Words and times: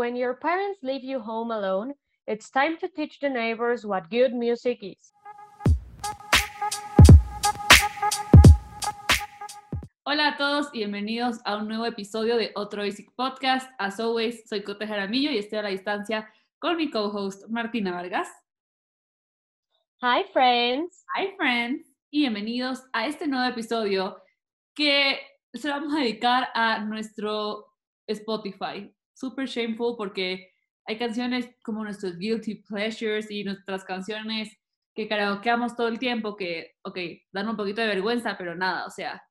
when 0.00 0.16
your 0.16 0.32
parents 0.32 0.80
leave 0.82 1.04
you 1.04 1.20
home 1.20 1.50
alone, 1.50 1.92
it's 2.26 2.48
time 2.48 2.78
to 2.78 2.88
teach 2.88 3.20
the 3.20 3.28
neighbors 3.28 3.84
what 3.84 4.08
good 4.08 4.32
music 4.32 4.78
is. 4.80 5.12
Hola 10.06 10.28
a 10.28 10.36
todos 10.38 10.68
y 10.72 10.78
bienvenidos 10.78 11.40
a 11.44 11.56
un 11.56 11.68
nuevo 11.68 11.84
episodio 11.84 12.38
de 12.38 12.50
Otro 12.56 12.82
Basic 12.82 13.14
Podcast. 13.14 13.68
As 13.78 14.00
always, 14.00 14.48
soy 14.48 14.62
Cote 14.62 14.86
Jaramillo 14.86 15.32
y 15.32 15.36
estoy 15.36 15.58
a 15.58 15.62
la 15.64 15.68
distancia 15.68 16.26
con 16.58 16.78
mi 16.78 16.90
co-host 16.90 17.46
Martina 17.50 17.92
Vargas. 17.92 18.28
Hi, 20.00 20.24
friends. 20.32 21.04
Hi, 21.14 21.36
friends. 21.36 21.86
Y 22.10 22.20
bienvenidos 22.20 22.82
a 22.94 23.06
este 23.06 23.26
nuevo 23.26 23.46
episodio 23.46 24.16
que 24.74 25.20
se 25.52 25.68
lo 25.68 25.74
vamos 25.74 25.92
a 25.92 25.98
dedicar 25.98 26.48
a 26.54 26.78
nuestro 26.78 27.66
Spotify. 28.06 28.90
Super 29.20 29.46
shameful 29.46 29.96
porque 29.98 30.50
hay 30.86 30.96
canciones 30.96 31.50
como 31.62 31.84
nuestros 31.84 32.16
guilty 32.16 32.62
pleasures 32.62 33.30
y 33.30 33.44
nuestras 33.44 33.84
canciones 33.84 34.56
que 34.94 35.06
karaokeamos 35.06 35.76
todo 35.76 35.88
el 35.88 35.98
tiempo 35.98 36.36
que, 36.36 36.72
ok, 36.82 36.98
dan 37.30 37.48
un 37.48 37.56
poquito 37.56 37.82
de 37.82 37.88
vergüenza, 37.88 38.36
pero 38.38 38.54
nada, 38.54 38.86
o 38.86 38.90
sea, 38.90 39.22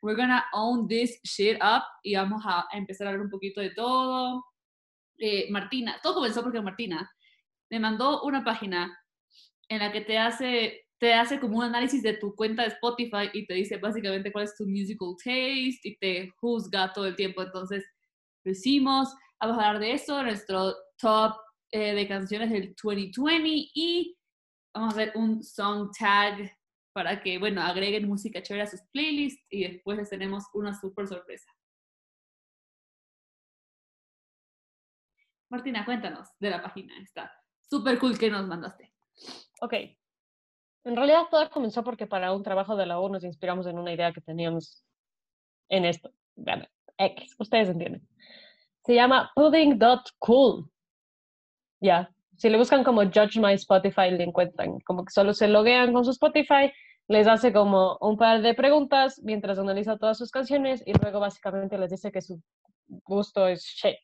we're 0.00 0.16
gonna 0.16 0.44
own 0.52 0.86
this 0.86 1.20
shit 1.24 1.56
up 1.56 1.82
y 2.04 2.14
vamos 2.14 2.42
a, 2.46 2.66
empezar 2.72 3.08
a 3.08 3.10
ver 3.10 3.20
un 3.20 3.30
poquito 3.30 3.60
de 3.60 3.70
todo. 3.70 4.44
Eh, 5.18 5.50
Martina, 5.50 5.98
todo 6.02 6.14
comenzó 6.14 6.42
porque 6.44 6.60
Martina 6.60 7.10
me 7.68 7.80
mandó 7.80 8.22
una 8.22 8.44
página 8.44 8.96
en 9.68 9.80
la 9.80 9.90
que 9.90 10.02
te 10.02 10.18
hace 10.18 10.86
te 10.98 11.12
hace 11.12 11.40
como 11.40 11.58
un 11.58 11.64
análisis 11.64 12.02
de 12.02 12.14
tu 12.14 12.34
cuenta 12.34 12.62
de 12.62 12.68
Spotify 12.68 13.28
y 13.32 13.46
te 13.46 13.54
dice 13.54 13.76
básicamente 13.76 14.32
cuál 14.32 14.44
es 14.44 14.56
tu 14.56 14.66
musical 14.66 15.14
taste 15.18 15.80
y 15.82 15.98
te 15.98 16.30
juzga 16.38 16.92
todo 16.92 17.06
el 17.06 17.16
tiempo. 17.16 17.42
Entonces, 17.42 17.84
lo 18.46 18.52
hicimos, 18.52 19.12
vamos 19.40 19.58
a 19.58 19.66
hablar 19.66 19.80
de 19.80 19.92
eso, 19.92 20.22
nuestro 20.22 20.72
top 20.98 21.36
eh, 21.72 21.94
de 21.94 22.06
canciones 22.06 22.50
del 22.50 22.74
2020 22.80 23.70
y 23.74 24.16
vamos 24.72 24.94
a 24.94 24.96
hacer 24.96 25.12
un 25.16 25.42
song 25.42 25.90
tag 25.98 26.56
para 26.92 27.20
que, 27.20 27.38
bueno, 27.38 27.60
agreguen 27.60 28.08
música 28.08 28.40
chévere 28.40 28.62
a 28.62 28.70
sus 28.70 28.82
playlists 28.92 29.44
y 29.50 29.64
después 29.64 29.98
les 29.98 30.08
tenemos 30.08 30.44
una 30.54 30.72
súper 30.72 31.08
sorpresa. 31.08 31.50
Martina, 35.50 35.84
cuéntanos 35.84 36.28
de 36.38 36.50
la 36.50 36.62
página, 36.62 36.96
está 37.02 37.32
súper 37.68 37.98
cool 37.98 38.16
que 38.16 38.30
nos 38.30 38.46
mandaste. 38.46 38.94
Ok, 39.60 39.74
en 40.84 40.96
realidad 40.96 41.26
todo 41.30 41.50
comenzó 41.50 41.82
porque 41.82 42.06
para 42.06 42.32
un 42.32 42.44
trabajo 42.44 42.76
de 42.76 42.86
la 42.86 43.00
U 43.00 43.08
nos 43.08 43.24
inspiramos 43.24 43.66
en 43.66 43.78
una 43.78 43.92
idea 43.92 44.12
que 44.12 44.20
teníamos 44.20 44.84
en 45.68 45.84
esto. 45.84 46.12
X, 46.98 47.34
ustedes 47.38 47.68
entienden. 47.68 48.06
Se 48.84 48.94
llama 48.94 49.30
pudding.cool. 49.34 50.70
Ya, 51.80 52.10
si 52.36 52.48
le 52.48 52.58
buscan 52.58 52.84
como 52.84 53.02
Judge 53.02 53.38
My 53.38 53.54
Spotify, 53.54 54.10
le 54.10 54.24
encuentran. 54.24 54.80
Como 54.80 55.04
que 55.04 55.12
solo 55.12 55.32
se 55.34 55.48
loguean 55.48 55.92
con 55.92 56.04
su 56.04 56.10
Spotify, 56.10 56.72
les 57.08 57.26
hace 57.26 57.52
como 57.52 57.96
un 58.00 58.16
par 58.16 58.42
de 58.42 58.54
preguntas 58.54 59.20
mientras 59.22 59.58
analiza 59.58 59.96
todas 59.96 60.18
sus 60.18 60.30
canciones 60.30 60.82
y 60.86 60.92
luego 60.92 61.20
básicamente 61.20 61.78
les 61.78 61.90
dice 61.90 62.10
que 62.10 62.20
su 62.20 62.40
gusto 63.04 63.46
es 63.46 63.62
shit. 63.62 63.98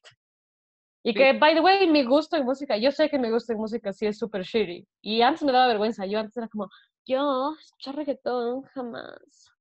Y 1.04 1.14
que, 1.14 1.32
by 1.32 1.54
the 1.54 1.60
way, 1.60 1.90
mi 1.90 2.04
gusto 2.04 2.36
en 2.36 2.44
música, 2.44 2.76
yo 2.76 2.92
sé 2.92 3.10
que 3.10 3.18
mi 3.18 3.28
gusto 3.28 3.52
en 3.52 3.58
música 3.58 3.92
sí 3.92 4.06
es 4.06 4.18
súper 4.18 4.42
shitty. 4.42 4.86
Y 5.00 5.22
antes 5.22 5.42
me 5.42 5.50
daba 5.50 5.66
vergüenza, 5.66 6.06
yo 6.06 6.20
antes 6.20 6.36
era 6.36 6.46
como, 6.46 6.70
yo, 7.04 7.54
escuchar 7.60 7.96
reggaetón, 7.96 8.62
jamás. 8.62 9.51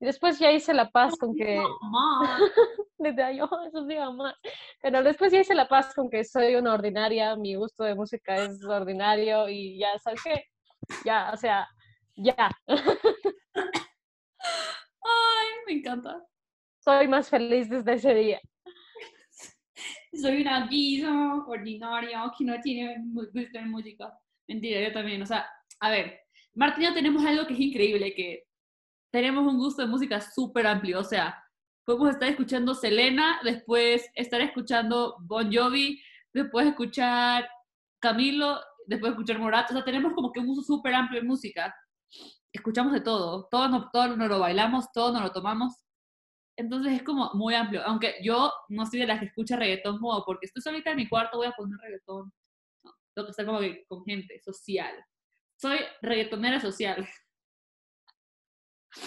Y 0.00 0.06
después 0.06 0.38
ya 0.38 0.52
hice 0.52 0.72
la 0.74 0.90
paz 0.90 1.16
con 1.18 1.34
que... 1.34 1.60
Desde 2.98 3.22
ahí, 3.22 3.40
oh, 3.40 3.48
eso 3.66 3.86
sí, 3.86 3.96
más. 4.16 4.34
Pero 4.82 5.02
después 5.02 5.32
ya 5.32 5.40
hice 5.40 5.54
la 5.54 5.68
paz 5.68 5.94
con 5.94 6.10
que 6.10 6.24
soy 6.24 6.56
una 6.56 6.74
ordinaria, 6.74 7.36
mi 7.36 7.54
gusto 7.54 7.84
de 7.84 7.94
música 7.94 8.36
es 8.36 8.64
ordinario 8.64 9.48
y 9.48 9.78
ya, 9.78 9.98
¿sabes 9.98 10.20
qué? 10.22 10.44
Ya, 11.04 11.30
o 11.32 11.36
sea, 11.36 11.68
ya. 12.16 12.50
Ay, 12.66 12.78
me 15.66 15.72
encanta. 15.74 16.24
Soy 16.80 17.06
más 17.08 17.28
feliz 17.28 17.68
desde 17.68 17.94
ese 17.94 18.14
día 18.14 18.40
soy 20.12 20.42
una 20.42 20.66
guisa 20.66 21.44
ordinaria 21.46 22.30
que 22.36 22.44
no 22.44 22.60
tiene 22.60 22.96
gusto 23.12 23.58
en 23.58 23.70
música. 23.70 24.12
Mentira, 24.46 24.80
yo 24.80 24.92
también. 24.92 25.22
O 25.22 25.26
sea, 25.26 25.48
a 25.80 25.90
ver, 25.90 26.20
Martina 26.54 26.94
tenemos 26.94 27.24
algo 27.24 27.46
que 27.46 27.54
es 27.54 27.60
increíble, 27.60 28.14
que 28.14 28.44
tenemos 29.10 29.46
un 29.46 29.58
gusto 29.58 29.82
de 29.82 29.88
música 29.88 30.20
súper 30.20 30.66
amplio. 30.66 31.00
O 31.00 31.04
sea, 31.04 31.42
podemos 31.84 32.10
estar 32.10 32.28
escuchando 32.28 32.74
Selena, 32.74 33.40
después 33.42 34.08
estar 34.14 34.40
escuchando 34.40 35.16
Bon 35.20 35.50
Jovi, 35.52 36.00
después 36.32 36.66
escuchar 36.66 37.48
Camilo, 38.00 38.60
después 38.86 39.12
escuchar 39.12 39.38
Morat. 39.38 39.70
O 39.70 39.74
sea, 39.74 39.84
tenemos 39.84 40.12
como 40.14 40.32
que 40.32 40.40
un 40.40 40.46
gusto 40.46 40.62
súper 40.62 40.94
amplio 40.94 41.20
en 41.20 41.26
música. 41.26 41.74
Escuchamos 42.52 42.92
de 42.92 43.00
todo. 43.00 43.48
Todo, 43.50 43.68
no, 43.68 43.90
todo 43.92 44.16
nos 44.16 44.28
lo 44.28 44.38
bailamos, 44.38 44.92
todo 44.92 45.12
nos 45.12 45.22
lo 45.22 45.32
tomamos. 45.32 45.74
Entonces 46.56 46.92
es 46.94 47.02
como 47.04 47.30
muy 47.34 47.54
amplio. 47.54 47.82
Aunque 47.86 48.16
yo 48.22 48.52
no 48.68 48.84
soy 48.84 49.00
de 49.00 49.06
las 49.06 49.20
que 49.20 49.26
escucha 49.26 49.56
reggaetón 49.56 49.98
como 49.98 50.24
porque 50.24 50.46
estoy 50.46 50.60
solita 50.60 50.90
en 50.90 50.96
mi 50.96 51.08
cuarto, 51.08 51.38
voy 51.38 51.46
a 51.46 51.52
poner 51.52 51.78
reggaetón. 51.78 52.32
No, 52.82 52.92
tengo 53.14 53.26
que 53.26 53.30
estar 53.30 53.46
como 53.46 53.60
que 53.60 53.84
con 53.86 54.04
gente 54.04 54.40
social. 54.40 54.92
Soy 55.56 55.78
reggaetonera 56.02 56.60
social. 56.60 57.08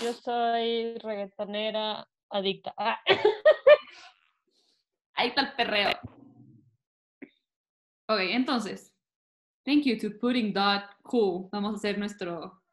Yo 0.04 0.14
soy 0.14 0.98
reggaetonera 1.00 2.08
adicta. 2.30 2.74
Ah. 2.78 3.00
Ahí 5.16 5.28
está 5.30 5.42
el 5.42 5.54
perreo. 5.54 5.92
Ok, 8.08 8.20
entonces. 8.20 8.94
Thank 9.64 9.84
you 9.84 9.98
to 10.00 10.18
putting 10.20 10.54
that 10.54 10.90
cool. 11.04 11.50
Vamos 11.52 11.74
a 11.74 11.76
hacer 11.76 11.98
nuestro. 11.98 12.64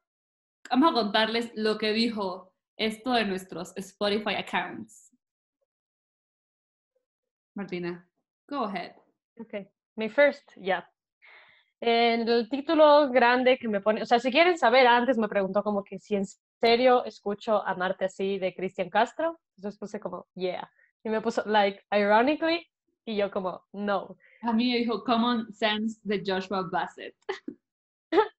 Vamos 0.70 0.90
a 0.90 0.94
contarles 0.94 1.50
lo 1.54 1.76
que 1.76 1.92
dijo 1.92 2.54
esto 2.76 3.12
de 3.12 3.24
nuestros 3.24 3.76
Spotify 3.76 4.36
accounts. 4.36 5.14
Martina, 7.54 8.08
go 8.48 8.64
ahead. 8.64 8.94
Ok, 9.38 9.68
mi 9.96 10.08
first, 10.08 10.52
ya. 10.56 10.88
En 11.80 12.28
el 12.28 12.48
título 12.48 13.08
grande 13.10 13.56
que 13.56 13.68
me 13.68 13.80
pone, 13.80 14.02
o 14.02 14.06
sea, 14.06 14.18
si 14.18 14.32
quieren 14.32 14.58
saber, 14.58 14.86
antes 14.86 15.16
me 15.16 15.28
preguntó 15.28 15.62
como 15.62 15.84
que 15.84 16.00
si 16.00 16.16
en 16.16 16.24
serio 16.60 17.04
escucho 17.04 17.64
Amarte 17.64 18.06
así 18.06 18.38
de 18.38 18.52
Cristian 18.52 18.90
Castro, 18.90 19.38
entonces 19.56 19.78
puse 19.78 20.00
como, 20.00 20.26
yeah. 20.34 20.68
Y 21.04 21.08
me 21.08 21.20
puso, 21.20 21.44
like, 21.46 21.80
ironically, 21.92 22.66
y 23.04 23.16
yo 23.16 23.30
como, 23.30 23.64
no. 23.72 24.16
A 24.42 24.52
mí 24.52 24.72
me 24.72 24.78
dijo 24.78 25.04
Common 25.04 25.52
Sense 25.52 26.00
de 26.02 26.22
Joshua 26.26 26.68
Bassett. 26.70 27.14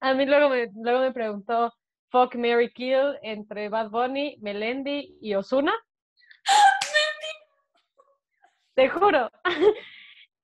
A 0.02 0.14
mí 0.14 0.26
luego 0.26 0.50
me, 0.50 0.70
luego 0.76 1.00
me 1.00 1.14
preguntó, 1.14 1.74
Fuck 2.10 2.36
Mary 2.36 2.74
Kill 2.74 3.18
entre 3.22 3.70
Bad 3.70 3.90
Bunny, 3.90 4.38
Melendi 4.42 5.18
y 5.22 5.36
Osuna. 5.36 5.74
Te 8.76 8.90
juro. 8.90 9.30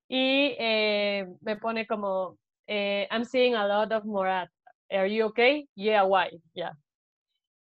y 0.07 0.55
eh, 0.59 1.25
me 1.41 1.57
pone 1.57 1.87
como, 1.87 2.37
eh, 2.67 3.07
I'm 3.11 3.23
seeing 3.23 3.55
a 3.55 3.67
lot 3.67 3.91
of 3.91 4.05
Morat. 4.05 4.49
Are 4.91 5.07
you 5.07 5.25
okay? 5.25 5.67
Yeah, 5.75 6.03
why? 6.03 6.29
Yeah. 6.53 6.73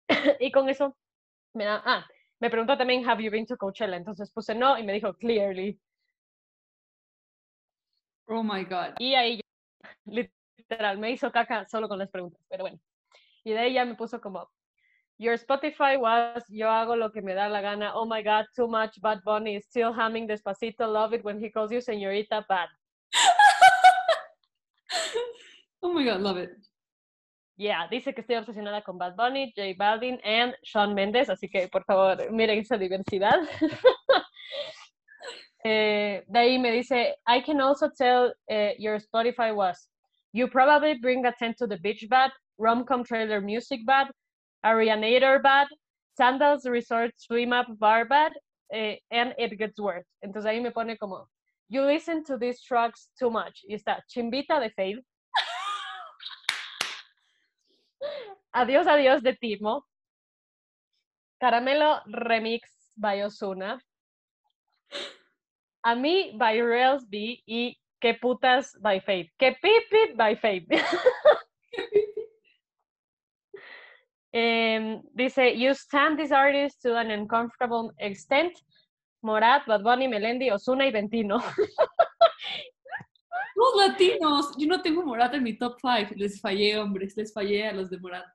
y 0.40 0.52
con 0.52 0.70
eso 0.70 0.96
me 1.54 1.66
da, 1.66 1.82
ah, 1.86 2.06
me 2.40 2.50
preguntó 2.50 2.78
también, 2.78 3.06
have 3.06 3.22
you 3.22 3.30
been 3.30 3.46
to 3.46 3.58
Coachella? 3.58 3.98
Entonces 3.98 4.32
puse 4.32 4.56
no 4.56 4.78
y 4.78 4.84
me 4.84 4.94
dijo, 4.94 5.14
clearly. 5.18 5.78
Oh 8.28 8.44
my 8.44 8.64
God. 8.64 8.96
Y 9.00 9.14
ahí, 9.16 9.42
literal, 10.06 10.98
me 10.98 11.12
hizo 11.12 11.32
caca 11.32 11.68
solo 11.68 11.88
con 11.88 12.00
las 12.00 12.10
preguntas, 12.10 12.42
pero 12.50 12.64
bueno. 12.64 12.80
Y 13.44 13.52
de 13.52 13.68
ella 13.68 13.86
me 13.86 13.96
puso 13.96 14.22
como, 14.22 14.50
Your 15.22 15.34
Spotify 15.36 15.98
was, 15.98 16.44
yo 16.50 16.68
hago 16.68 16.96
lo 16.96 17.12
que 17.12 17.22
me 17.22 17.36
da 17.36 17.48
la 17.48 17.62
gana. 17.62 17.94
Oh 17.94 18.08
my 18.08 18.24
God, 18.24 18.46
too 18.56 18.68
much. 18.68 19.00
Bad 19.02 19.22
Bunny 19.24 19.56
is 19.58 19.66
still 19.66 19.94
humming 19.94 20.28
despacito. 20.28 20.92
Love 20.92 21.14
it 21.14 21.24
when 21.24 21.40
he 21.40 21.52
calls 21.52 21.72
you 21.72 21.80
señorita 21.80 22.44
bad. 22.48 22.70
Oh 25.84 25.94
my 25.94 26.04
God, 26.06 26.22
love 26.22 26.38
it. 26.38 26.52
Yeah, 27.58 27.88
dice 27.90 28.14
que 28.14 28.22
estoy 28.22 28.38
obsesionada 28.38 28.82
con 28.84 28.98
Bad 28.98 29.16
Bunny, 29.16 29.54
J 29.56 29.76
Balvin 29.78 30.20
and 30.24 30.56
Sean 30.64 30.96
Mendes, 30.96 31.30
así 31.30 31.48
que 31.48 31.68
por 31.68 31.84
favor 31.84 32.32
miren 32.32 32.60
esa 32.60 32.78
diversidad. 32.78 33.38
eh, 35.64 36.24
de 36.28 36.40
ahí 36.40 36.58
me 36.58 36.72
dice, 36.72 37.16
I 37.28 37.42
can 37.42 37.62
also 37.62 37.90
tell 37.96 38.34
uh, 38.50 38.72
your 38.80 39.00
Spotify 39.00 39.54
was, 39.54 39.90
you 40.34 40.48
probably 40.48 40.96
bring 41.00 41.26
a 41.26 41.34
tent 41.38 41.58
to 41.58 41.68
the 41.68 41.78
beach 41.78 42.08
bad, 42.10 42.32
Romcom 42.60 43.06
Trailer 43.06 43.42
Music 43.42 43.86
Bad, 43.86 44.08
Arianator 44.66 45.42
Bad, 45.44 45.68
Sandals 46.18 46.66
Resort 46.66 47.12
Swim 47.18 47.54
Up 47.54 47.68
Bar 47.80 48.06
Bad, 48.06 48.32
eh, 48.74 48.96
and 49.12 49.36
It 49.38 49.58
Gets 49.58 49.80
Worse. 49.80 50.08
Entonces 50.24 50.46
ahí 50.46 50.62
me 50.62 50.72
pone 50.72 50.98
como, 50.98 51.28
you 51.72 51.86
listen 51.86 52.24
to 52.26 52.38
these 52.38 52.62
tracks 52.62 53.08
too 53.18 53.30
much. 53.30 53.62
Está 53.72 54.02
Chimbita 54.10 54.60
de 54.60 54.70
Faith. 54.72 55.00
adiós, 58.54 58.88
adiós 58.88 59.24
de 59.24 59.34
Timo. 59.34 59.84
Caramelo 61.42 62.02
Remix 62.28 62.62
by 62.98 63.24
Osuna. 63.24 63.80
A 65.86 65.96
mí 65.96 66.38
by 66.38 66.60
Rails 66.60 67.06
B 67.06 67.42
y 67.48 67.78
qué 68.02 68.20
putas 68.20 68.76
by 68.82 69.00
Faith. 69.00 69.32
Qué 69.40 69.56
pipit 69.62 70.18
by 70.18 70.36
Faith. 70.36 70.68
Em, 74.34 75.02
dice, 75.14 75.54
you 75.56 75.74
stand 75.74 76.18
these 76.18 76.32
artists 76.32 76.82
to 76.82 76.98
an 76.98 77.12
uncomfortable 77.12 77.92
extent. 78.00 78.62
Morat, 79.22 79.66
Bad 79.68 79.84
Bunny, 79.84 80.08
Melendi, 80.08 80.50
Osuna 80.52 80.86
y 80.88 80.92
Ventino. 80.92 81.38
Los 83.56 83.76
latinos. 83.76 84.56
Yo 84.58 84.68
no 84.68 84.82
tengo 84.82 85.04
Morat 85.06 85.34
en 85.36 85.44
mi 85.44 85.58
top 85.58 85.78
5. 85.80 86.16
Les 86.16 86.42
fallé, 86.42 86.78
hombres. 86.78 87.16
Les 87.16 87.32
fallé 87.32 87.68
a 87.68 87.74
los 87.74 87.90
de 87.90 88.00
Morat. 88.00 88.26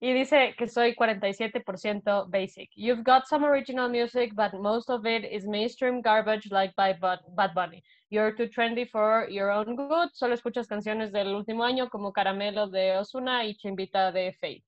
Y 0.00 0.12
dice 0.12 0.56
que 0.58 0.66
soy 0.66 0.96
47% 0.96 2.28
basic. 2.28 2.68
You've 2.74 3.04
got 3.04 3.28
some 3.28 3.44
original 3.44 3.88
music, 3.88 4.34
but 4.34 4.52
most 4.52 4.90
of 4.90 5.06
it 5.06 5.24
is 5.24 5.46
mainstream 5.46 6.02
garbage 6.02 6.50
like 6.50 6.74
by 6.74 6.92
Bad 6.92 7.54
Bunny. 7.54 7.84
You're 8.10 8.32
too 8.32 8.48
trendy 8.48 8.84
for 8.90 9.28
your 9.30 9.52
own 9.52 9.76
good. 9.76 10.08
Solo 10.12 10.34
escuchas 10.34 10.66
canciones 10.66 11.12
del 11.12 11.28
último 11.28 11.62
año 11.62 11.88
como 11.88 12.12
Caramelo 12.12 12.66
de 12.66 12.96
Osuna 12.96 13.44
y 13.44 13.54
Chimbita 13.54 14.10
de 14.12 14.32
Faith. 14.40 14.64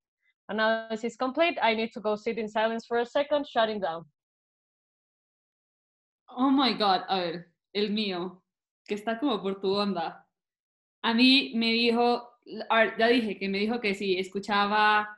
Analysis 0.49 1.17
complete. 1.17 1.59
I 1.61 1.75
need 1.75 1.93
to 1.95 2.01
go 2.01 2.15
sit 2.15 2.39
in 2.39 2.49
silence 2.49 2.87
for 2.87 3.01
a 3.01 3.07
second, 3.07 3.45
shutting 3.45 3.81
down. 3.81 4.05
Oh 6.29 6.51
my 6.51 6.75
God. 6.75 7.03
A 7.09 7.19
ver, 7.19 7.53
el 7.73 7.91
mío, 7.91 8.43
que 8.87 8.95
está 8.95 9.19
como 9.19 9.43
por 9.43 9.61
tu 9.61 9.75
onda. 9.75 10.27
A 11.03 11.15
mí 11.15 11.53
me 11.55 11.73
dijo, 11.73 12.29
ya 12.99 13.09
dije 13.09 13.39
que 13.39 13.49
me 13.49 13.59
dijo 13.59 13.81
que 13.81 13.95
si 13.95 14.19
escuchaba 14.19 15.09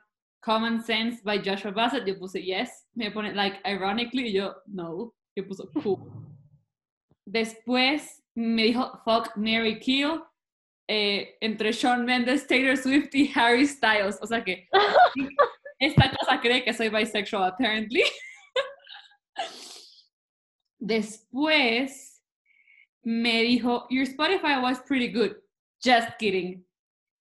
Common 0.41 0.81
Sense 0.81 1.23
by 1.25 1.43
Joshua 1.45 1.73
Bassett, 1.73 2.07
yo 2.07 2.19
puse 2.19 2.43
yes. 2.43 2.87
Me 2.95 3.11
pone 3.11 3.35
like 3.35 3.59
ironically, 3.65 4.33
yo 4.33 4.55
no. 4.67 5.13
Yo 5.37 5.47
puse 5.47 5.65
cool. 5.83 5.99
Después 7.25 8.23
me 8.35 8.65
dijo 8.65 9.03
fuck 9.05 9.37
Mary 9.37 9.79
Kill 9.81 10.23
eh, 10.89 11.37
entre 11.41 11.73
Shawn 11.73 12.05
Mendes, 12.05 12.47
Taylor 12.47 12.77
Swift 12.77 13.15
y 13.15 13.31
Harry 13.35 13.67
Styles. 13.67 14.19
O 14.23 14.27
sea 14.27 14.45
que 14.45 14.69
esta 15.81 16.11
cosa 16.11 16.41
cree 16.41 16.65
que 16.65 16.73
soy 16.73 16.89
bisexual, 16.89 17.45
apparently. 17.45 18.03
Después 20.79 22.23
me 23.03 23.43
dijo, 23.43 23.87
Your 23.91 24.07
Spotify 24.07 24.61
was 24.61 24.81
pretty 24.81 25.09
good. 25.09 25.37
Just 25.83 26.19
kidding. 26.19 26.65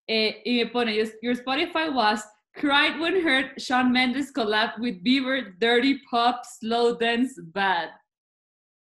Eh, 0.07 0.41
y 0.45 0.57
me 0.57 0.65
pone, 0.67 0.95
Your 1.21 1.35
Spotify 1.35 1.93
was 1.93 2.23
Cried 2.55 2.97
when 3.01 3.21
heard 3.21 3.51
Shawn 3.57 3.91
Mendes 3.91 4.31
collab 4.31 4.79
with 4.79 5.03
Bieber, 5.03 5.59
Dirty 5.59 5.99
Pop, 6.09 6.45
Slow 6.45 6.95
Dance, 6.97 7.37
Bad. 7.53 7.89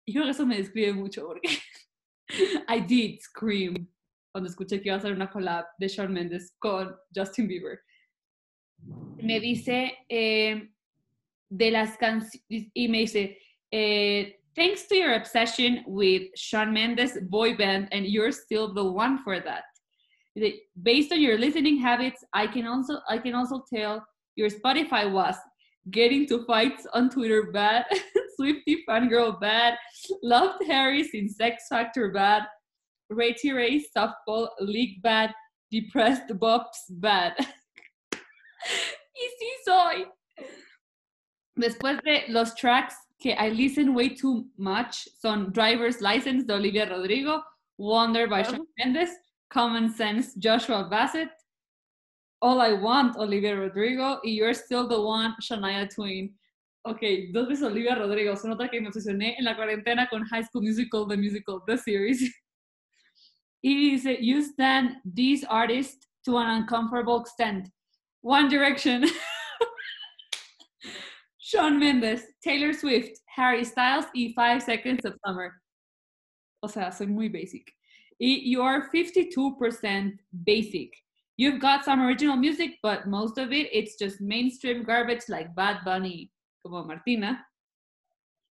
Y 0.07 0.13
creo 0.13 0.23
que 0.23 0.31
eso 0.31 0.47
me 0.47 0.57
describe 0.57 0.95
mucho 0.95 1.27
porque 1.27 1.59
I 2.67 2.79
did 2.79 3.21
scream 3.21 3.87
cuando 4.31 4.49
escuché 4.49 4.81
que 4.81 4.89
iba 4.89 4.95
a 4.95 4.97
hacer 4.97 5.13
una 5.13 5.29
collab 5.29 5.65
de 5.79 5.87
Shawn 5.87 6.11
Mendes 6.11 6.55
con 6.57 6.95
Justin 7.15 7.47
Bieber. 7.47 7.81
Me 9.17 9.39
dice 9.39 9.95
eh, 10.09 10.71
de 11.47 11.71
las 11.71 11.97
canciones 11.97 12.41
y 12.73 12.87
me 12.87 12.99
dice 12.99 13.37
eh, 13.69 14.40
thanks 14.55 14.87
to 14.87 14.95
your 14.95 15.13
obsession 15.13 15.83
with 15.87 16.23
Shawn 16.35 16.73
Mendes 16.73 17.17
boy 17.29 17.55
band 17.55 17.89
and 17.91 18.05
you're 18.05 18.31
still 18.31 18.73
the 18.73 18.83
one 18.83 19.23
for 19.23 19.39
that 19.39 19.63
based 20.81 21.11
on 21.11 21.21
your 21.21 21.37
listening 21.37 21.77
habits, 21.79 22.23
I 22.33 22.47
can 22.47 22.65
also 22.67 22.99
I 23.09 23.17
can 23.17 23.35
also 23.35 23.63
tell 23.73 24.05
your 24.35 24.49
Spotify 24.49 25.11
was 25.11 25.35
getting 25.89 26.27
to 26.27 26.45
fights 26.45 26.85
on 26.93 27.09
Twitter 27.09 27.51
bad, 27.51 27.85
Swifty 28.35 28.83
fangirl 28.87 29.39
bad, 29.39 29.77
loved 30.23 30.63
Harry 30.65 31.03
since 31.03 31.35
Sex 31.35 31.65
Factor 31.69 32.11
bad, 32.11 32.43
Ray 33.09 33.35
Ray 33.43 33.83
softball 33.95 34.49
league 34.59 35.01
bad, 35.01 35.33
depressed 35.69 36.27
bops 36.39 36.79
bad. 36.89 37.33
y 37.39 39.27
sí 39.39 39.49
soy. 39.65 40.05
Después 41.57 42.01
de 42.03 42.23
los 42.29 42.55
tracks 42.55 42.95
que 43.21 43.33
I 43.37 43.49
listen 43.49 43.93
way 43.93 44.09
too 44.09 44.45
much 44.57 45.07
son 45.19 45.51
Driver's 45.51 46.01
License 46.01 46.45
de 46.45 46.53
Olivia 46.55 46.89
Rodrigo, 46.89 47.43
Wonder 47.77 48.27
by 48.27 48.41
Shawn 48.41 48.65
Mendes, 48.77 49.11
Common 49.49 49.93
Sense, 49.93 50.33
Joshua 50.35 50.87
Bassett, 50.89 51.29
All 52.41 52.59
I 52.59 52.73
Want, 52.73 53.17
Olivia 53.17 53.55
Rodrigo, 53.55 54.19
y 54.23 54.31
You're 54.31 54.55
Still 54.55 54.87
the 54.87 54.99
One, 54.99 55.35
Shania 55.41 55.87
Twain. 55.93 56.33
Ok, 56.83 57.31
dos 57.31 57.47
veces 57.47 57.63
Olivia 57.63 57.95
Rodrigo. 57.95 58.35
Se 58.35 58.47
nota 58.47 58.67
que 58.67 58.81
me 58.81 58.87
obsesioné 58.87 59.35
en 59.37 59.45
la 59.45 59.55
cuarentena 59.55 60.07
con 60.09 60.25
High 60.25 60.45
School 60.45 60.63
Musical, 60.63 61.07
The 61.07 61.15
Musical, 61.15 61.61
The 61.67 61.77
Series. 61.77 62.21
y 63.63 63.91
dice, 63.91 64.17
You 64.19 64.41
stand 64.41 64.95
these 65.05 65.45
artists 65.47 66.07
to 66.25 66.37
an 66.37 66.47
uncomfortable 66.47 67.21
extent. 67.21 67.69
One 68.21 68.49
Direction. 68.49 69.05
Shawn 71.51 71.79
Mendes, 71.79 72.21
Taylor 72.43 72.73
Swift, 72.73 73.19
Harry 73.35 73.63
Styles 73.65 74.05
y 74.15 74.31
Five 74.35 74.63
Seconds 74.63 75.03
of 75.05 75.13
Summer. 75.25 75.61
O 76.63 76.67
sea, 76.67 76.91
soy 76.91 77.07
muy 77.07 77.27
basic 77.27 77.73
you 78.21 78.61
are 78.61 78.89
52% 78.93 80.13
basic. 80.43 80.89
You've 81.37 81.59
got 81.59 81.83
some 81.83 82.01
original 82.01 82.35
music, 82.35 82.77
but 82.83 83.07
most 83.07 83.37
of 83.37 83.51
it, 83.51 83.67
it's 83.73 83.95
just 83.97 84.21
mainstream 84.21 84.83
garbage 84.83 85.23
like 85.27 85.55
Bad 85.55 85.79
Bunny, 85.83 86.29
como 86.61 86.83
Martina. 86.83 87.43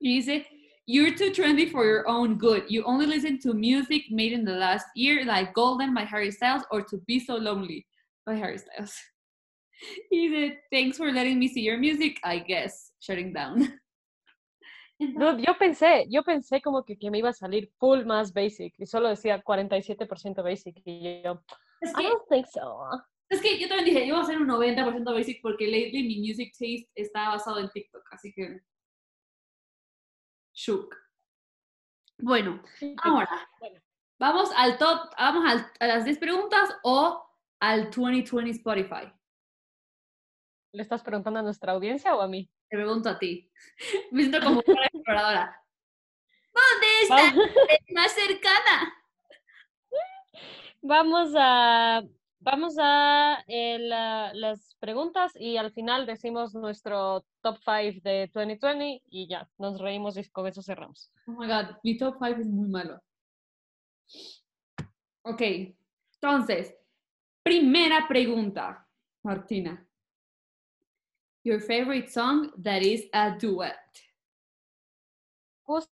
Y 0.01 0.19
dice, 0.19 0.45
you're 0.87 1.15
too 1.15 1.31
trendy 1.31 1.71
for 1.71 1.85
your 1.85 2.09
own 2.09 2.37
good. 2.37 2.65
You 2.69 2.83
only 2.85 3.07
listen 3.07 3.39
to 3.41 3.55
music 3.55 4.03
made 4.11 4.33
in 4.33 4.45
the 4.45 4.55
last 4.55 4.87
year, 4.97 5.25
like 5.25 5.55
Golden 5.55 5.95
by 5.95 6.05
Harry 6.05 6.33
Styles 6.33 6.65
or 6.73 6.83
To 6.83 6.97
Be 7.07 7.21
So 7.21 7.37
Lonely 7.37 7.87
by 8.27 8.35
Harry 8.35 8.59
Styles. 8.59 8.97
He 10.11 10.29
said, 10.31 10.59
thanks 10.71 10.99
for 10.99 11.11
letting 11.11 11.39
me 11.39 11.49
see 11.49 11.63
your 11.63 11.79
music, 11.79 12.19
I 12.23 12.39
guess. 12.39 12.93
Shutting 13.01 13.33
down. 13.33 13.81
No, 15.01 15.39
yo 15.39 15.57
pensé, 15.59 16.05
yo 16.11 16.23
pensé 16.23 16.61
como 16.61 16.85
que, 16.85 16.99
que, 16.99 17.11
me 17.11 17.17
iba 17.17 17.31
a 17.31 17.33
salir 17.33 17.73
full 17.79 18.05
más 18.05 18.35
basic 18.35 18.75
y 18.77 18.85
solo 18.85 19.09
decía 19.09 19.43
47% 19.43 20.43
basic 20.43 20.77
y 20.85 21.23
yo, 21.23 21.43
es 21.81 21.95
que, 21.95 22.03
I 22.03 22.07
don't 22.07 22.29
think 22.29 22.47
so. 22.47 22.87
Es 23.31 23.41
que 23.41 23.59
yo 23.59 23.67
también 23.67 23.87
dije, 23.87 24.07
yo 24.07 24.17
voy 24.17 24.21
a 24.21 24.25
hacer 24.25 24.39
un 24.39 24.49
90% 24.49 25.15
basic 25.15 25.41
porque 25.41 25.67
lately 25.67 26.03
mi 26.03 26.19
music 26.21 26.53
taste 26.53 26.91
está 26.95 27.31
basado 27.31 27.61
en 27.61 27.71
TikTok, 27.71 28.03
así 28.13 28.31
que 28.35 28.61
shook. 30.53 30.95
Bueno, 32.19 32.63
ahora 33.03 33.49
vamos 34.19 34.51
al 34.55 34.77
top, 34.77 35.11
vamos 35.17 35.65
a 35.81 35.87
las 35.87 36.05
10 36.05 36.19
preguntas 36.19 36.77
o 36.83 37.25
al 37.61 37.91
2020 37.91 38.51
Spotify. 38.51 39.11
¿Le 40.73 40.83
estás 40.83 41.03
preguntando 41.03 41.41
a 41.41 41.43
nuestra 41.43 41.73
audiencia 41.73 42.15
o 42.15 42.21
a 42.21 42.29
mí? 42.29 42.49
Te 42.69 42.77
pregunto 42.77 43.09
a 43.09 43.19
ti. 43.19 43.51
Me 44.13 44.23
siento 44.23 44.41
como 44.41 44.63
una 44.65 44.85
exploradora. 44.93 45.57
¿Dónde 46.53 46.87
está 47.03 47.35
la 47.35 48.01
más 48.01 48.13
cercana? 48.13 48.95
Vamos 50.83 51.33
a, 51.37 52.03
vamos 52.39 52.77
a 52.81 53.45
eh, 53.47 53.79
las 53.79 54.75
preguntas 54.81 55.33
y 55.35 55.59
al 55.59 55.73
final 55.73 56.07
decimos 56.07 56.55
nuestro 56.55 57.27
top 57.43 57.59
5 57.63 58.01
de 58.03 58.31
2020 58.33 59.03
y 59.11 59.29
ya, 59.29 59.47
nos 59.59 59.79
reímos 59.79 60.17
y 60.17 60.27
con 60.31 60.47
eso 60.47 60.63
cerramos. 60.63 61.13
Oh 61.27 61.33
my 61.33 61.47
god, 61.47 61.77
mi 61.83 61.99
top 61.99 62.17
5 62.19 62.41
es 62.41 62.47
muy 62.49 62.69
malo. 62.69 62.99
Ok, 65.23 65.43
entonces, 66.15 66.75
primera 67.43 68.09
pregunta, 68.09 68.89
Martina. 69.23 69.87
Your 71.43 71.59
favorite 71.59 72.11
song 72.11 72.51
that 72.59 72.83
is 72.83 73.05
a 73.15 73.31
duet. 73.39 73.79
Puse, 75.65 75.89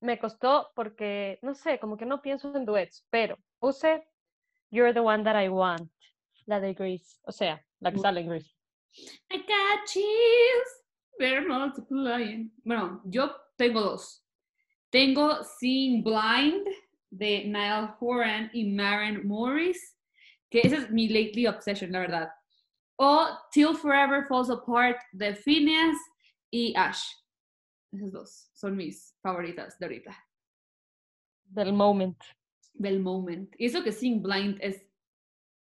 me 0.00 0.18
costó 0.18 0.66
porque, 0.76 1.40
no 1.42 1.54
sé, 1.54 1.80
como 1.80 1.96
que 1.96 2.06
no 2.06 2.22
pienso 2.22 2.54
en 2.54 2.64
duets, 2.64 3.04
pero 3.10 3.36
puse 3.58 4.04
You're 4.70 4.92
the 4.92 5.02
one 5.02 5.24
that 5.24 5.34
I 5.34 5.48
want, 5.48 5.90
la 6.46 6.60
de 6.60 6.74
Grease, 6.74 7.18
o 7.26 7.32
sea, 7.32 7.60
la 7.80 7.90
que 7.90 7.98
sale 7.98 8.20
en 8.20 8.28
Grease. 8.28 8.54
I 9.32 9.38
got 9.38 9.86
chills, 9.86 10.68
they're 11.18 11.48
multiplying. 11.48 12.52
Bueno, 12.64 13.00
yo 13.04 13.30
tengo 13.56 13.80
dos. 13.80 14.22
Tengo 14.92 15.42
Seeing 15.58 16.04
Blind 16.04 16.68
de 17.10 17.44
Niall 17.46 17.96
Horan 17.98 18.50
y 18.52 18.64
Maren 18.64 19.26
Morris, 19.26 19.96
que 20.50 20.60
esa 20.60 20.76
es 20.76 20.90
mi 20.90 21.08
lately 21.08 21.46
obsession, 21.46 21.90
la 21.90 22.00
verdad 22.00 22.37
o 22.98 23.38
Till 23.52 23.74
Forever 23.74 24.26
Falls 24.26 24.50
Apart 24.50 24.98
de 25.12 25.34
Phineas 25.34 25.96
y 26.50 26.74
Ash. 26.76 27.14
Esas 27.92 28.12
dos 28.12 28.50
son 28.52 28.76
mis 28.76 29.16
favoritas 29.22 29.78
de 29.78 29.86
ahorita. 29.86 30.16
Del 31.44 31.72
moment. 31.72 32.18
Del 32.74 33.00
moment. 33.00 33.54
Y 33.58 33.66
eso 33.66 33.82
que 33.82 33.92
Sing 33.92 34.22
Blind 34.22 34.58
es 34.60 34.84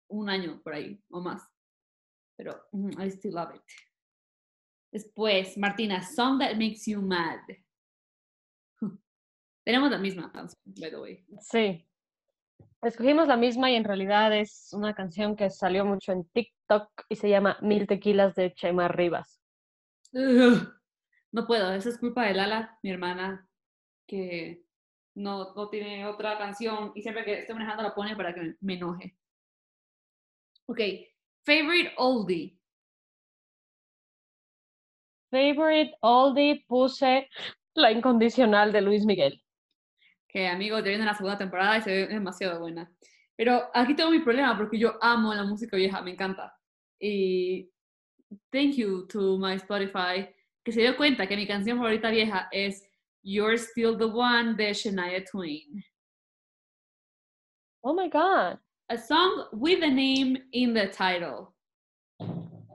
un 0.08 0.30
año 0.30 0.62
por 0.64 0.74
ahí 0.74 1.04
o 1.10 1.20
más. 1.20 1.44
Pero 2.38 2.64
mm, 2.72 3.02
I 3.02 3.08
still 3.10 3.34
love 3.34 3.56
it. 3.56 3.62
Después, 4.92 5.58
Martina, 5.58 6.04
Song 6.04 6.40
That 6.40 6.56
Makes 6.56 6.86
You 6.86 7.02
Mad. 7.02 7.42
Tenemos 9.66 9.90
la 9.90 9.98
misma 9.98 10.32
by 10.66 10.90
the 10.92 11.00
way. 11.00 11.26
Sí. 11.42 11.86
Escogimos 12.82 13.28
la 13.28 13.38
misma 13.38 13.72
y 13.72 13.76
en 13.76 13.86
realidad 13.86 14.36
es 14.38 14.70
una 14.74 14.94
canción 14.94 15.38
que 15.38 15.50
salió 15.50 15.86
mucho 15.86 16.12
en 16.12 16.26
TikTok 16.26 16.90
y 17.08 17.16
se 17.16 17.30
llama 17.30 17.58
Mil 17.62 17.88
Tequilas 17.88 18.36
de 18.36 18.54
Chema 18.54 18.90
Rivas. 18.90 19.42
No 20.12 21.48
puedo, 21.48 21.74
eso 21.74 21.90
es 21.90 21.98
culpa 21.98 22.26
de 22.26 22.36
Lala, 22.36 22.78
mi 22.84 22.92
hermana, 22.92 23.50
que 24.06 24.64
no, 25.16 25.54
no 25.56 25.70
tiene 25.70 26.06
otra 26.06 26.38
canción 26.38 26.92
y 26.94 27.02
siempre 27.02 27.26
que 27.26 27.40
estoy 27.40 27.56
manejando 27.56 27.84
la 27.84 27.96
pone 27.96 28.16
para 28.16 28.36
que 28.36 28.56
me 28.62 28.76
enoje. 28.76 29.18
Ok, 30.66 30.80
favorite 31.44 31.94
oldie. 31.98 32.60
Favorite 35.32 35.96
oldie 36.02 36.64
puse 36.68 37.28
La 37.74 37.92
Incondicional 37.92 38.72
de 38.72 38.82
Luis 38.82 39.06
Miguel. 39.06 39.44
Que 40.34 40.48
amigos, 40.48 40.84
ya 40.84 40.90
viene 40.90 41.06
la 41.06 41.14
segunda 41.14 41.38
temporada 41.38 41.78
y 41.78 41.82
se 41.84 41.92
ve 41.92 42.08
demasiado 42.08 42.60
buena. 42.60 42.92
Pero 43.36 43.70
aquí 43.74 43.96
tengo 43.96 44.10
mi 44.10 44.20
problema 44.20 44.58
porque 44.58 44.80
yo 44.80 44.98
amo 45.00 45.34
la 45.34 45.44
música 45.44 45.78
vieja, 45.78 46.02
me 46.02 46.12
encanta. 46.12 46.58
Y 47.00 47.70
thank 48.52 48.74
you 48.76 49.06
to 49.08 49.38
my 49.38 49.54
Spotify, 49.56 50.28
que 50.64 50.72
se 50.72 50.82
dio 50.82 50.98
cuenta 50.98 51.28
que 51.28 51.36
mi 51.36 51.46
canción 51.46 51.78
favorita 51.78 52.10
vieja 52.10 52.50
es 52.52 52.84
You're 53.22 53.58
Still 53.58 53.96
the 53.96 54.06
One 54.06 54.56
de 54.56 54.74
Shania 54.74 55.24
Twain. 55.24 55.84
Oh 57.84 57.94
my 57.94 58.10
God. 58.10 58.58
A 58.90 58.98
song 58.98 59.50
with 59.52 59.84
a 59.84 59.90
name 59.90 60.38
in 60.52 60.74
the 60.74 60.88
title. 60.88 61.54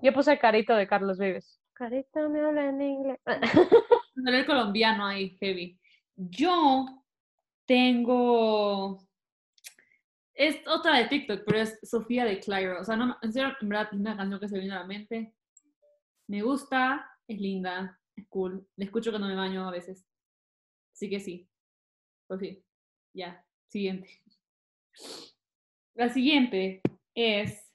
Yo 0.00 0.12
puse 0.12 0.38
Carito 0.38 0.76
de 0.76 0.86
Carlos 0.86 1.18
Vives. 1.18 1.58
Carito 1.74 2.28
me 2.28 2.40
habla 2.40 2.68
en 2.68 2.82
inglés. 2.82 3.18
el 4.16 4.46
colombiano 4.46 5.06
ahí, 5.06 5.36
heavy. 5.40 5.78
Yo 6.16 6.86
tengo. 7.68 9.06
Es 10.34 10.56
otra 10.66 10.96
de 10.96 11.08
TikTok, 11.08 11.42
pero 11.46 11.60
es 11.60 11.78
Sofía 11.82 12.24
de 12.24 12.40
Clairo. 12.40 12.80
O 12.80 12.84
sea, 12.84 12.96
no, 12.96 13.16
en 13.22 13.32
serio, 13.32 13.54
en 13.60 13.68
verdad, 13.68 13.88
es 13.92 13.98
una 13.98 14.16
canción 14.16 14.40
que 14.40 14.48
se 14.48 14.58
viene 14.58 14.74
a 14.74 14.80
la 14.80 14.86
mente. 14.86 15.34
Me 16.28 16.42
gusta, 16.42 17.10
es 17.28 17.40
linda, 17.40 18.00
es 18.16 18.26
cool. 18.28 18.66
La 18.76 18.84
escucho 18.86 19.10
cuando 19.10 19.28
me 19.28 19.34
baño 19.34 19.68
a 19.68 19.70
veces. 19.70 20.06
Así 20.92 21.10
que 21.10 21.20
sí. 21.20 21.48
Pues 22.26 22.40
sí. 22.40 22.64
Ya. 23.14 23.44
Siguiente. 23.68 24.22
La 25.94 26.08
siguiente 26.08 26.80
es 27.14 27.72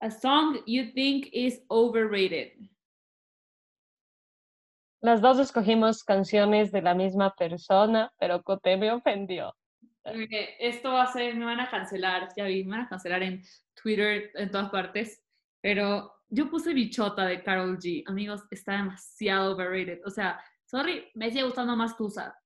A 0.00 0.10
song 0.10 0.58
you 0.66 0.92
think 0.92 1.28
is 1.32 1.64
overrated. 1.68 2.52
Las 5.00 5.20
dos 5.20 5.38
escogimos 5.38 6.02
canciones 6.02 6.72
de 6.72 6.82
la 6.82 6.94
misma 6.94 7.34
persona, 7.34 8.12
pero 8.18 8.42
Cote 8.42 8.76
me 8.76 8.90
ofendió. 8.90 9.54
Esto 10.04 10.92
va 10.92 11.02
a 11.02 11.12
ser, 11.12 11.36
me 11.36 11.44
van 11.44 11.60
a 11.60 11.70
cancelar, 11.70 12.28
ya 12.36 12.44
vi, 12.44 12.64
me 12.64 12.76
van 12.76 12.86
a 12.86 12.88
cancelar 12.88 13.22
en 13.22 13.42
Twitter, 13.80 14.30
en 14.34 14.50
todas 14.50 14.70
partes, 14.70 15.22
pero 15.60 16.12
yo 16.28 16.50
puse 16.50 16.74
Bichota 16.74 17.26
de 17.26 17.42
Carol 17.42 17.78
G. 17.78 18.02
Amigos, 18.06 18.44
está 18.50 18.72
demasiado 18.72 19.54
overrated. 19.54 20.00
O 20.04 20.10
sea, 20.10 20.40
sorry, 20.64 21.08
me 21.14 21.30
sigue 21.30 21.44
gustando 21.44 21.76
más 21.76 21.96
Tusa. 21.96 22.36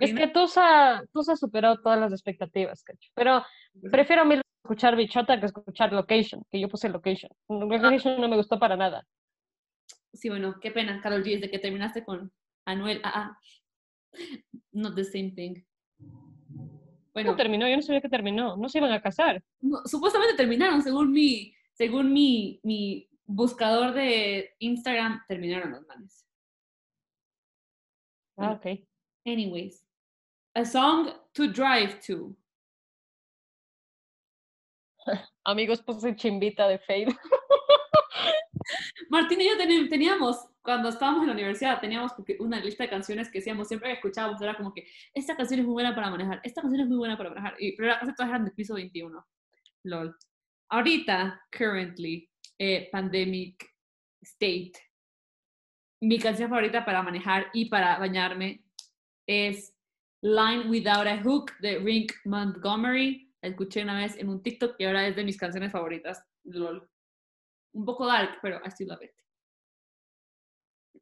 Es 0.00 0.12
que 0.12 0.26
Tusa, 0.28 1.04
Tusa 1.12 1.36
superó 1.36 1.76
todas 1.80 2.00
las 2.00 2.12
expectativas, 2.12 2.82
cacho. 2.82 3.10
Pero 3.14 3.44
prefiero 3.90 4.24
mil 4.24 4.42
escuchar 4.64 4.96
Bichota 4.96 5.38
que 5.38 5.46
escuchar 5.46 5.92
Location, 5.92 6.42
que 6.50 6.60
yo 6.60 6.68
puse 6.68 6.88
Location. 6.88 7.30
Location 7.48 8.20
no 8.20 8.28
me 8.28 8.36
gustó 8.36 8.58
para 8.58 8.76
nada. 8.76 9.06
Sí, 10.12 10.28
bueno, 10.28 10.56
qué 10.60 10.70
pena, 10.70 11.00
Carol 11.00 11.22
G, 11.22 11.34
desde 11.34 11.50
que 11.50 11.58
terminaste 11.58 12.04
con 12.04 12.32
Anuel, 12.66 13.00
ah, 13.04 13.12
ah. 13.14 13.38
Not 14.72 14.94
the 14.94 15.04
same 15.04 15.32
thing. 15.32 15.62
Bueno, 17.12 17.32
No 17.32 17.36
terminó, 17.36 17.68
yo 17.68 17.76
no 17.76 17.82
sabía 17.82 18.00
que 18.00 18.08
terminó. 18.08 18.56
No 18.56 18.68
se 18.68 18.78
iban 18.78 18.92
a 18.92 19.02
casar. 19.02 19.42
no, 19.60 19.82
supuestamente 19.84 20.36
terminaron, 20.36 20.82
según 20.82 21.10
mi, 21.10 21.54
según 21.72 22.12
mi, 22.12 22.60
mi 22.62 23.08
buscador 23.26 23.92
de 23.92 24.54
Instagram, 24.58 25.22
terminaron 25.28 25.72
los 25.72 25.86
manes. 25.86 26.26
Ah, 28.36 28.52
ok. 28.52 28.66
Anyways, 29.26 29.84
a 30.54 30.64
song 30.64 31.10
to 31.32 31.48
drive 31.48 32.00
to. 32.06 32.36
Amigos, 35.44 35.82
puse 35.82 36.14
Chimbita 36.14 36.68
de 36.68 36.78
Fade. 36.78 37.16
Martín 39.08 39.40
y 39.40 39.48
yo 39.48 39.56
teníamos, 39.88 40.46
cuando 40.62 40.88
estábamos 40.88 41.22
en 41.22 41.28
la 41.28 41.34
universidad, 41.34 41.80
teníamos 41.80 42.12
una 42.38 42.60
lista 42.60 42.84
de 42.84 42.90
canciones 42.90 43.30
que 43.30 43.38
decíamos, 43.38 43.68
siempre 43.68 43.90
que 43.90 43.96
escuchábamos, 43.96 44.40
era 44.42 44.56
como 44.56 44.72
que, 44.72 44.86
esta 45.14 45.36
canción 45.36 45.60
es 45.60 45.66
muy 45.66 45.74
buena 45.74 45.94
para 45.94 46.10
manejar, 46.10 46.40
esta 46.42 46.60
canción 46.60 46.82
es 46.82 46.88
muy 46.88 46.98
buena 46.98 47.16
para 47.16 47.30
manejar, 47.30 47.54
y, 47.58 47.76
pero 47.76 47.94
casi 47.98 48.14
todas 48.14 48.30
eran 48.30 48.44
de 48.44 48.50
piso 48.50 48.74
21. 48.74 49.26
LOL. 49.84 50.16
Ahorita, 50.70 51.40
currently, 51.50 52.28
eh, 52.58 52.88
pandemic 52.92 53.74
state, 54.20 54.72
mi 56.00 56.18
canción 56.18 56.48
favorita 56.50 56.84
para 56.84 57.02
manejar 57.02 57.48
y 57.52 57.66
para 57.66 57.98
bañarme 57.98 58.64
es 59.26 59.74
Line 60.22 60.68
Without 60.68 61.06
a 61.06 61.22
Hook 61.22 61.52
de 61.60 61.78
Rick 61.78 62.20
Montgomery. 62.24 63.32
La 63.40 63.50
escuché 63.50 63.82
una 63.82 63.98
vez 63.98 64.16
en 64.16 64.28
un 64.28 64.42
TikTok 64.42 64.76
y 64.78 64.84
ahora 64.84 65.06
es 65.06 65.16
de 65.16 65.24
mis 65.24 65.36
canciones 65.36 65.72
favoritas. 65.72 66.24
LOL. 66.44 66.88
Un 67.74 67.84
poco 67.84 68.06
dark, 68.06 68.38
pero 68.42 68.60
still 68.66 68.88
love 68.88 69.02
it. 69.02 69.10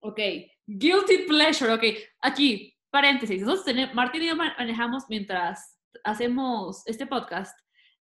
Ok, 0.00 0.20
guilty 0.66 1.18
pleasure. 1.26 1.72
Ok, 1.72 1.84
aquí, 2.20 2.74
paréntesis. 2.90 3.40
Nosotros 3.42 3.64
tenemos, 3.64 3.94
Martín 3.94 4.22
y 4.22 4.26
yo 4.26 4.36
ma- 4.36 4.54
manejamos 4.58 5.04
mientras 5.08 5.78
hacemos 6.04 6.82
este 6.86 7.06
podcast. 7.06 7.58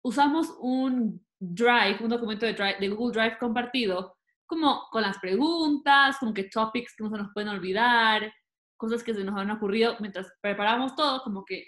Usamos 0.02 0.54
un 0.61 1.25
Drive, 1.42 1.99
un 2.02 2.11
documento 2.11 2.45
de, 2.45 2.52
Drive, 2.52 2.76
de 2.80 2.88
Google 2.90 3.19
Drive 3.19 3.38
compartido, 3.38 4.16
como 4.47 4.83
con 4.90 5.02
las 5.02 5.19
preguntas, 5.19 6.16
como 6.19 6.35
que 6.35 6.45
topics 6.45 6.95
que 6.95 7.04
no 7.04 7.11
se 7.11 7.16
nos 7.16 7.33
pueden 7.33 7.49
olvidar, 7.49 8.30
cosas 8.76 9.02
que 9.02 9.14
se 9.14 9.25
nos 9.25 9.38
han 9.38 9.50
ocurrido 9.50 9.97
mientras 10.00 10.30
preparamos 10.42 10.95
todo, 10.95 11.23
como 11.23 11.45
que, 11.45 11.64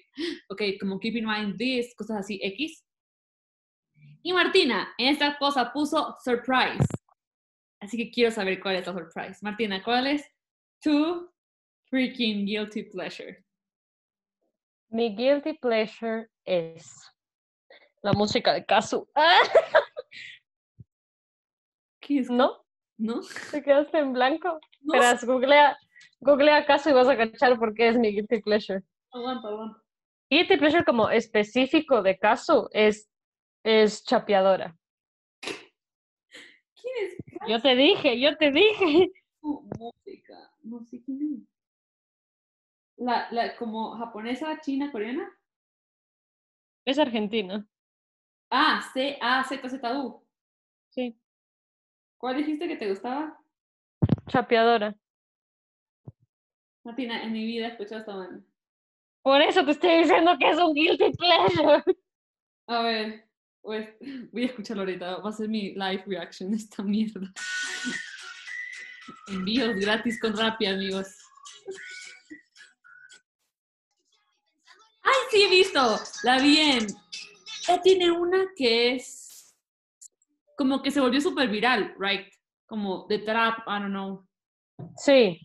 ok, 0.50 0.62
como 0.80 0.98
keep 1.00 1.16
in 1.16 1.26
mind 1.26 1.56
this, 1.56 1.94
cosas 1.96 2.18
así, 2.18 2.38
X. 2.42 2.84
Y 4.22 4.32
Martina, 4.32 4.94
en 4.98 5.08
esta 5.08 5.36
cosa 5.38 5.72
puso 5.72 6.16
surprise. 6.22 6.86
Así 7.80 7.96
que 7.96 8.10
quiero 8.10 8.30
saber 8.30 8.60
cuál 8.60 8.76
es 8.76 8.86
la 8.86 8.92
surprise. 8.92 9.38
Martina, 9.42 9.82
¿cuál 9.82 10.06
es 10.06 10.24
tu 10.80 11.28
freaking 11.90 12.46
guilty 12.46 12.84
pleasure? 12.84 13.44
Mi 14.90 15.14
guilty 15.16 15.54
pleasure 15.54 16.28
es 16.44 16.86
la 18.02 18.12
música 18.12 18.52
de 18.52 18.64
Kazu. 18.64 19.08
Ah, 19.14 19.40
¿Qué 22.00 22.18
es? 22.18 22.30
¿No? 22.30 22.64
¿No? 22.98 23.20
¿Te 23.50 23.62
quedaste 23.62 23.98
en 23.98 24.12
blanco? 24.12 24.58
No, 24.84 24.94
Verás, 24.94 25.22
googlea, 25.22 25.78
googlea 26.18 26.66
Kazu 26.66 26.90
y 26.90 26.92
vas 26.92 27.06
a 27.06 27.16
cachar 27.16 27.56
por 27.56 27.72
qué 27.72 27.86
es 27.86 27.96
mi 27.96 28.10
guilty 28.10 28.42
pleasure. 28.42 28.82
aguanta, 29.12 29.46
aguanta. 29.46 29.80
Guilty 30.28 30.56
pleasure 30.56 30.84
como 30.84 31.08
específico 31.08 32.02
de 32.02 32.18
Kazu 32.18 32.68
es, 32.72 33.08
es 33.64 34.04
chapeadora. 34.04 34.76
¿Quién 35.40 36.94
es 37.06 37.16
Yo 37.48 37.60
te 37.60 37.74
dije, 37.74 38.20
yo 38.20 38.36
te 38.36 38.50
dije. 38.50 39.10
música? 39.42 40.52
No 40.62 40.84
sé 40.84 41.02
quién 41.02 41.20
es. 41.22 41.48
La, 42.96 43.28
la, 43.30 43.56
como 43.56 43.96
japonesa, 43.96 44.60
china, 44.60 44.92
coreana. 44.92 45.28
Es 46.84 46.98
argentina. 46.98 47.66
Ah, 48.50 48.82
C, 48.92 49.18
A, 49.20 49.42
Z, 49.44 49.68
Z, 49.68 50.02
U. 50.04 50.24
Sí. 50.90 51.18
¿Cuál 52.18 52.36
dijiste 52.36 52.68
que 52.68 52.76
te 52.76 52.88
gustaba? 52.88 53.38
Chapeadora. 54.28 54.94
Martina, 56.84 57.22
en 57.22 57.32
mi 57.32 57.44
vida 57.46 57.66
he 57.66 57.70
escuchado 57.70 58.00
esta 58.00 58.14
banda. 58.14 58.44
Por 59.22 59.40
eso 59.40 59.64
te 59.64 59.70
estoy 59.70 59.98
diciendo 59.98 60.36
que 60.38 60.50
es 60.50 60.58
un 60.58 60.74
guilty 60.74 61.12
pleasure. 61.12 61.82
A 62.66 62.82
ver, 62.82 63.28
pues, 63.62 63.88
voy 64.32 64.42
a 64.42 64.46
escucharlo 64.46 64.82
ahorita. 64.82 65.18
Va 65.18 65.30
a 65.30 65.32
ser 65.32 65.48
mi 65.48 65.74
live 65.74 66.04
reaction 66.06 66.52
esta 66.52 66.82
mierda. 66.82 67.32
Envíos 69.28 69.76
gratis 69.76 70.20
con 70.20 70.36
Rappi, 70.36 70.66
amigos. 70.66 71.06
¡Ay, 75.02 75.14
sí 75.30 75.42
he 75.42 75.50
visto! 75.50 75.98
La 76.22 76.38
vi 76.40 76.58
en... 76.58 76.86
Ella 77.68 77.80
tiene 77.82 78.10
una 78.10 78.46
que 78.56 78.94
es... 78.94 79.54
Como 80.56 80.82
que 80.82 80.90
se 80.90 81.00
volvió 81.00 81.20
súper 81.20 81.48
viral, 81.48 81.94
right? 81.98 82.26
Como 82.66 83.06
de 83.08 83.18
trap, 83.18 83.58
I 83.66 83.80
don't 83.80 83.90
know. 83.90 84.28
Sí. 84.96 85.40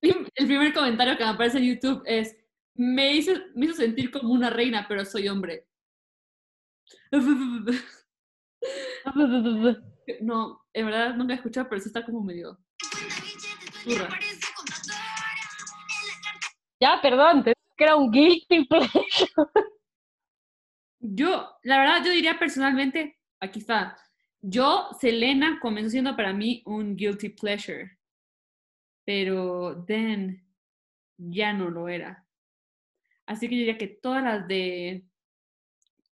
El 0.00 0.46
primer 0.46 0.72
comentario 0.72 1.16
que 1.16 1.24
me 1.24 1.30
aparece 1.30 1.58
en 1.58 1.74
YouTube 1.74 2.02
es... 2.06 2.36
Me 2.76 3.14
hizo, 3.14 3.32
me 3.54 3.66
hizo 3.66 3.74
sentir 3.74 4.10
como 4.10 4.32
una 4.32 4.50
reina, 4.50 4.86
pero 4.88 5.04
soy 5.04 5.28
hombre. 5.28 5.68
No, 10.20 10.66
en 10.74 10.84
verdad 10.84 11.14
nunca 11.14 11.32
he 11.32 11.36
escuchado, 11.36 11.66
pero 11.66 11.80
sí 11.80 11.88
está 11.88 12.04
como 12.04 12.22
medio. 12.22 12.58
Ya, 16.78 17.00
perdón, 17.00 17.42
te 17.42 17.54
que 17.76 17.84
era 17.84 17.96
un 17.96 18.10
guilty 18.10 18.66
pleasure. 18.66 19.30
Yo, 21.00 21.56
la 21.62 21.78
verdad, 21.78 22.04
yo 22.04 22.12
diría 22.12 22.38
personalmente, 22.38 23.18
aquí 23.40 23.60
está, 23.60 23.98
yo, 24.40 24.88
Selena, 25.00 25.58
comenzó 25.60 25.90
siendo 25.90 26.16
para 26.16 26.32
mí 26.32 26.62
un 26.66 26.96
guilty 26.96 27.30
pleasure, 27.30 27.98
pero 29.04 29.84
then 29.86 30.46
ya 31.16 31.52
no 31.52 31.70
lo 31.70 31.88
era. 31.88 32.26
Así 33.26 33.48
que 33.48 33.54
yo 33.54 33.60
diría 33.60 33.78
que 33.78 33.88
todas 33.88 34.22
las 34.22 34.46
de, 34.46 35.06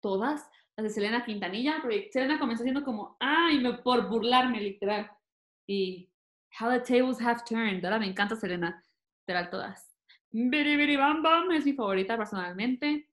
todas, 0.01 0.51
las 0.77 0.85
de 0.85 0.91
Selena 0.91 1.25
Quintanilla, 1.25 1.83
Selena 2.11 2.39
comenzó 2.39 2.63
siendo 2.63 2.85
como, 2.85 3.17
ay, 3.21 3.59
me, 3.61 3.75
por 3.75 4.09
burlarme, 4.09 4.61
literal. 4.61 5.11
Y 5.67 6.11
How 6.59 6.71
the 6.71 6.81
Tables 6.81 7.21
Have 7.21 7.43
Turned, 7.49 7.85
ahora 7.85 7.99
me 7.99 8.07
encanta 8.07 8.37
Selena, 8.37 8.85
literal 9.27 9.51
todas. 9.51 9.93
Biri 10.31 10.77
Biri 10.77 10.97
Bam 10.97 11.23
Bam 11.23 11.51
es 11.53 11.65
mi 11.67 11.75
favorita 11.75 12.17
personalmente. 12.17 13.09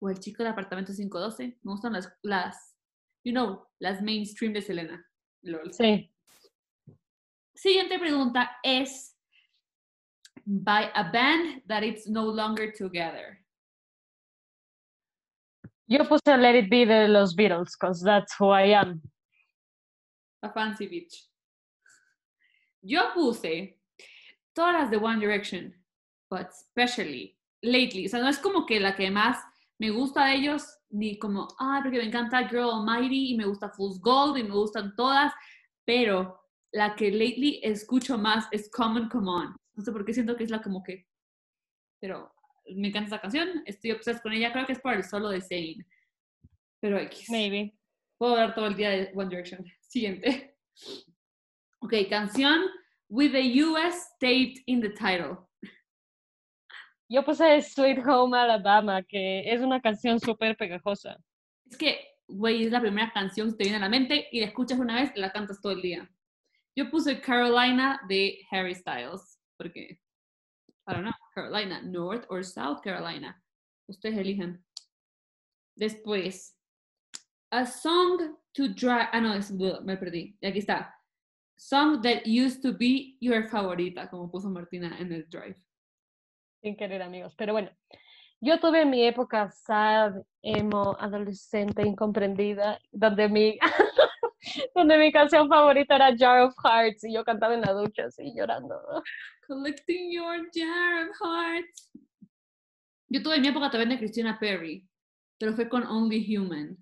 O 0.00 0.08
El 0.08 0.18
Chico 0.18 0.42
del 0.42 0.52
Apartamento 0.52 0.92
512. 0.94 1.58
Me 1.62 1.72
gustan 1.72 1.92
las, 1.92 2.12
las, 2.22 2.76
you 3.22 3.32
know, 3.32 3.66
las 3.78 4.00
mainstream 4.02 4.52
de 4.52 4.62
Selena. 4.62 5.06
Lol. 5.42 5.72
Sí. 5.72 6.10
Siguiente 7.54 7.98
pregunta 7.98 8.58
es 8.62 9.16
by 10.46 10.90
a 10.94 11.10
band 11.10 11.62
that 11.66 11.82
it's 11.82 12.06
no 12.06 12.24
longer 12.24 12.72
together. 12.72 13.43
Yo 15.86 16.04
puse 16.08 16.36
Let 16.36 16.58
It 16.58 16.70
Be 16.70 16.86
de 16.86 17.08
los 17.08 17.34
Beatles, 17.34 17.76
because 17.78 18.02
that's 18.02 18.34
who 18.38 18.50
I 18.50 18.72
am. 18.74 19.02
A 20.42 20.50
fancy 20.50 20.88
bitch. 20.88 21.28
Yo 22.82 23.12
puse 23.14 23.78
todas 24.54 24.74
las 24.74 24.90
de 24.90 24.96
One 24.96 25.20
Direction, 25.20 25.74
but 26.30 26.48
especially 26.48 27.36
lately. 27.62 28.06
O 28.06 28.08
sea, 28.08 28.20
no 28.20 28.28
es 28.28 28.38
como 28.38 28.64
que 28.66 28.80
la 28.80 28.94
que 28.94 29.10
más 29.10 29.38
me 29.78 29.90
gusta 29.90 30.26
de 30.26 30.36
ellos, 30.36 30.62
ni 30.90 31.18
como, 31.18 31.48
ah, 31.58 31.80
porque 31.82 31.98
me 31.98 32.06
encanta 32.06 32.48
Girl 32.48 32.70
Almighty 32.70 33.32
y 33.32 33.36
me 33.36 33.46
gusta 33.46 33.70
Fool's 33.70 34.00
Gold 34.00 34.38
y 34.38 34.42
me 34.44 34.54
gustan 34.54 34.94
todas, 34.96 35.32
pero 35.84 36.40
la 36.72 36.94
que 36.94 37.10
lately 37.10 37.60
escucho 37.62 38.16
más 38.16 38.46
es 38.52 38.70
Common 38.70 39.08
Come 39.08 39.30
On. 39.30 39.56
No 39.74 39.84
sé 39.84 39.92
por 39.92 40.04
qué 40.04 40.14
siento 40.14 40.36
que 40.36 40.44
es 40.44 40.50
la 40.50 40.62
como 40.62 40.82
que, 40.82 41.06
pero 42.00 42.32
me 42.74 42.88
encanta 42.88 43.08
esa 43.08 43.20
canción, 43.20 43.62
estoy 43.66 43.92
obsesionada 43.92 44.22
con 44.22 44.32
ella, 44.32 44.52
creo 44.52 44.66
que 44.66 44.72
es 44.72 44.80
por 44.80 44.94
el 44.94 45.04
solo 45.04 45.28
de 45.28 45.40
Zayn. 45.40 45.86
Pero 46.80 46.98
X. 46.98 47.30
Maybe. 47.30 47.74
Puedo 48.18 48.34
hablar 48.34 48.54
todo 48.54 48.66
el 48.66 48.76
día 48.76 48.90
de 48.90 49.12
One 49.14 49.28
Direction. 49.28 49.64
Siguiente. 49.80 50.56
Ok, 51.80 51.94
canción 52.08 52.62
with 53.08 53.32
the 53.32 53.62
US 53.62 53.94
state 54.16 54.62
in 54.66 54.80
the 54.80 54.90
title. 54.90 55.48
Yo 57.08 57.22
puse 57.22 57.62
Sweet 57.62 57.98
Home 58.06 58.36
Alabama, 58.36 59.02
que 59.02 59.42
es 59.52 59.60
una 59.60 59.80
canción 59.80 60.18
súper 60.18 60.56
pegajosa. 60.56 61.18
Es 61.70 61.76
que, 61.76 62.00
güey, 62.26 62.64
es 62.64 62.72
la 62.72 62.80
primera 62.80 63.12
canción 63.12 63.50
que 63.50 63.56
te 63.58 63.64
viene 63.64 63.76
a 63.76 63.80
la 63.80 63.88
mente 63.88 64.28
y 64.32 64.40
la 64.40 64.46
escuchas 64.46 64.78
una 64.78 65.00
vez 65.00 65.12
y 65.14 65.20
la 65.20 65.30
cantas 65.30 65.60
todo 65.60 65.72
el 65.72 65.82
día. 65.82 66.10
Yo 66.74 66.90
puse 66.90 67.20
Carolina 67.20 68.00
de 68.08 68.40
Harry 68.50 68.74
Styles, 68.74 69.38
porque, 69.56 70.00
I 70.86 70.92
don't 70.92 71.04
know, 71.04 71.12
Carolina, 71.34 71.80
North 71.82 72.26
or 72.28 72.42
South 72.42 72.82
Carolina. 72.82 73.34
Ustedes 73.88 74.18
eligen. 74.18 74.62
Después, 75.76 76.54
A 77.50 77.66
Song 77.66 78.36
to 78.54 78.68
Drive. 78.68 79.08
Ah, 79.12 79.20
no, 79.20 79.32
es, 79.34 79.50
me 79.50 79.96
perdí. 79.96 80.36
Aquí 80.42 80.58
está. 80.58 80.94
Song 81.56 82.02
that 82.02 82.26
used 82.26 82.62
to 82.62 82.72
be 82.72 83.16
your 83.20 83.48
favorita, 83.48 84.10
como 84.10 84.28
puso 84.30 84.50
Martina 84.50 84.96
en 84.98 85.12
el 85.12 85.24
drive. 85.30 85.56
Sin 86.62 86.76
querer, 86.76 87.02
amigos. 87.02 87.34
Pero 87.36 87.52
bueno, 87.52 87.70
yo 88.40 88.58
tuve 88.58 88.84
mi 88.84 89.04
época 89.04 89.50
sad, 89.50 90.14
emo, 90.42 90.96
adolescente, 90.98 91.86
incomprendida, 91.86 92.78
donde 92.90 93.28
mi, 93.28 93.58
donde 94.74 94.98
mi 94.98 95.12
canción 95.12 95.48
favorita 95.48 95.96
era 95.96 96.16
Jar 96.16 96.40
of 96.40 96.54
Hearts 96.62 97.04
y 97.04 97.14
yo 97.14 97.24
cantaba 97.24 97.54
en 97.54 97.62
la 97.62 97.72
ducha 97.72 98.06
así 98.06 98.32
llorando. 98.34 98.76
Collecting 99.46 100.10
your 100.10 100.48
jar 100.52 101.08
of 101.08 101.16
hearts. 101.20 101.90
Yo 103.08 103.22
tuve 103.22 103.40
mi 103.40 103.48
época 103.48 103.70
también 103.70 103.90
de 103.90 103.98
Christina 103.98 104.38
Perry, 104.38 104.88
pero 105.38 105.54
fue 105.54 105.68
con 105.68 105.84
Only 105.84 106.36
Human. 106.36 106.76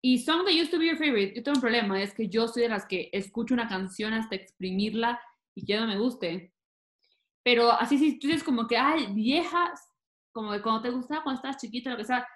Y 0.00 0.18
Song 0.18 0.44
That 0.44 0.52
Used 0.52 0.70
to 0.70 0.78
Be 0.78 0.86
Your 0.86 0.98
Favorite, 0.98 1.34
yo 1.34 1.42
tengo 1.42 1.56
un 1.56 1.62
problema, 1.62 2.02
es 2.02 2.12
que 2.12 2.28
yo 2.28 2.46
soy 2.46 2.64
de 2.64 2.68
las 2.68 2.84
que 2.84 3.08
escucho 3.12 3.54
una 3.54 3.68
canción 3.68 4.12
hasta 4.12 4.34
exprimirla 4.34 5.18
y 5.54 5.64
que 5.64 5.72
ya 5.72 5.80
no 5.80 5.86
me 5.86 5.98
guste. 5.98 6.52
Pero 7.42 7.72
así 7.72 7.98
si 7.98 8.18
tú 8.18 8.26
dices 8.26 8.44
como 8.44 8.66
que, 8.66 8.76
ay, 8.76 9.12
viejas, 9.14 9.80
como 10.32 10.52
de 10.52 10.60
cuando 10.60 10.82
te 10.82 10.90
gustaba 10.90 11.22
cuando 11.22 11.38
estabas 11.38 11.60
chiquita, 11.60 11.90
lo 11.90 11.96
que 11.96 12.04
sea, 12.04 12.26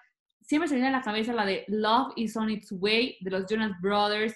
siempre 0.48 0.68
se 0.68 0.76
viene 0.76 0.88
a 0.88 0.92
la 0.92 1.02
cabeza 1.02 1.34
la 1.34 1.44
de 1.44 1.64
Love 1.68 2.14
is 2.16 2.34
on 2.36 2.48
its 2.48 2.72
way 2.72 3.18
de 3.20 3.30
los 3.30 3.44
Jonas 3.46 3.78
Brothers, 3.82 4.34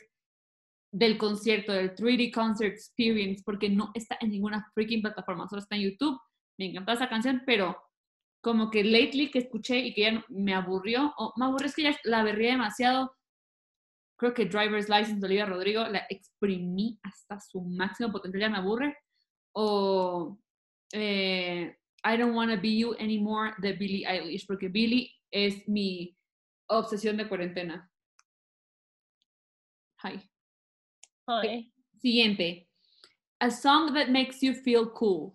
del 0.92 1.16
concierto, 1.16 1.72
del 1.72 1.94
3D 1.94 2.30
Concert 2.30 2.74
Experience, 2.74 3.42
porque 3.42 3.70
no 3.70 3.90
está 3.94 4.18
en 4.20 4.30
ninguna 4.30 4.70
freaking 4.74 5.00
plataforma, 5.00 5.48
solo 5.48 5.62
está 5.62 5.74
en 5.74 5.90
YouTube. 5.90 6.20
Me 6.58 6.66
encantó 6.66 6.92
esa 6.92 7.08
canción, 7.08 7.42
pero 7.46 7.82
como 8.42 8.70
que 8.70 8.84
lately 8.84 9.30
que 9.30 9.38
escuché 9.38 9.78
y 9.78 9.94
que 9.94 10.02
ya 10.02 10.24
me 10.28 10.52
aburrió, 10.52 11.14
o 11.16 11.32
me 11.36 11.46
aburrió 11.46 11.68
es 11.68 11.74
que 11.74 11.84
ya 11.84 11.96
la 12.04 12.22
berría 12.22 12.50
demasiado. 12.50 13.16
Creo 14.18 14.34
que 14.34 14.44
Driver's 14.44 14.90
License 14.90 15.18
de 15.18 15.26
Olivia 15.26 15.46
Rodrigo 15.46 15.88
la 15.88 16.04
exprimí 16.10 17.00
hasta 17.02 17.40
su 17.40 17.62
máximo 17.62 18.12
potencial, 18.12 18.42
ya 18.42 18.50
me 18.50 18.58
aburre. 18.58 18.98
O 19.54 20.38
eh, 20.92 21.74
I 22.04 22.16
Don't 22.18 22.36
Wanna 22.36 22.56
Be 22.56 22.76
You 22.76 22.94
Anymore 23.00 23.54
de 23.58 23.72
Billie 23.72 24.06
Eilish, 24.06 24.46
porque 24.46 24.68
Billie 24.68 25.10
es 25.32 25.66
mi 25.68 26.16
obsesión 26.68 27.16
de 27.16 27.28
cuarentena. 27.28 27.90
Hi. 30.04 30.20
Hi. 31.28 31.72
Siguiente. 31.98 32.68
A 33.40 33.50
song 33.50 33.94
that 33.94 34.08
makes 34.10 34.40
you 34.42 34.54
feel 34.54 34.90
cool. 34.92 35.34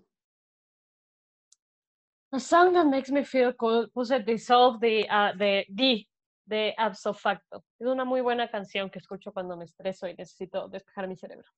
A 2.31 2.39
song 2.39 2.73
that 2.73 2.85
makes 2.85 3.09
me 3.09 3.23
feel 3.23 3.53
cool 3.53 3.87
puse 3.93 4.23
Dissolve 4.25 4.79
de, 4.79 5.07
uh, 5.09 5.37
de, 5.37 5.65
de, 5.69 6.07
de 6.45 6.73
Abso 6.77 7.13
Facto. 7.13 7.63
Es 7.79 7.87
una 7.87 8.05
muy 8.05 8.21
buena 8.21 8.49
canción 8.49 8.89
que 8.89 8.99
escucho 8.99 9.31
cuando 9.31 9.57
me 9.57 9.65
estreso 9.65 10.07
y 10.07 10.13
necesito 10.13 10.67
despejar 10.67 11.07
mi 11.07 11.15
cerebro. 11.15 11.49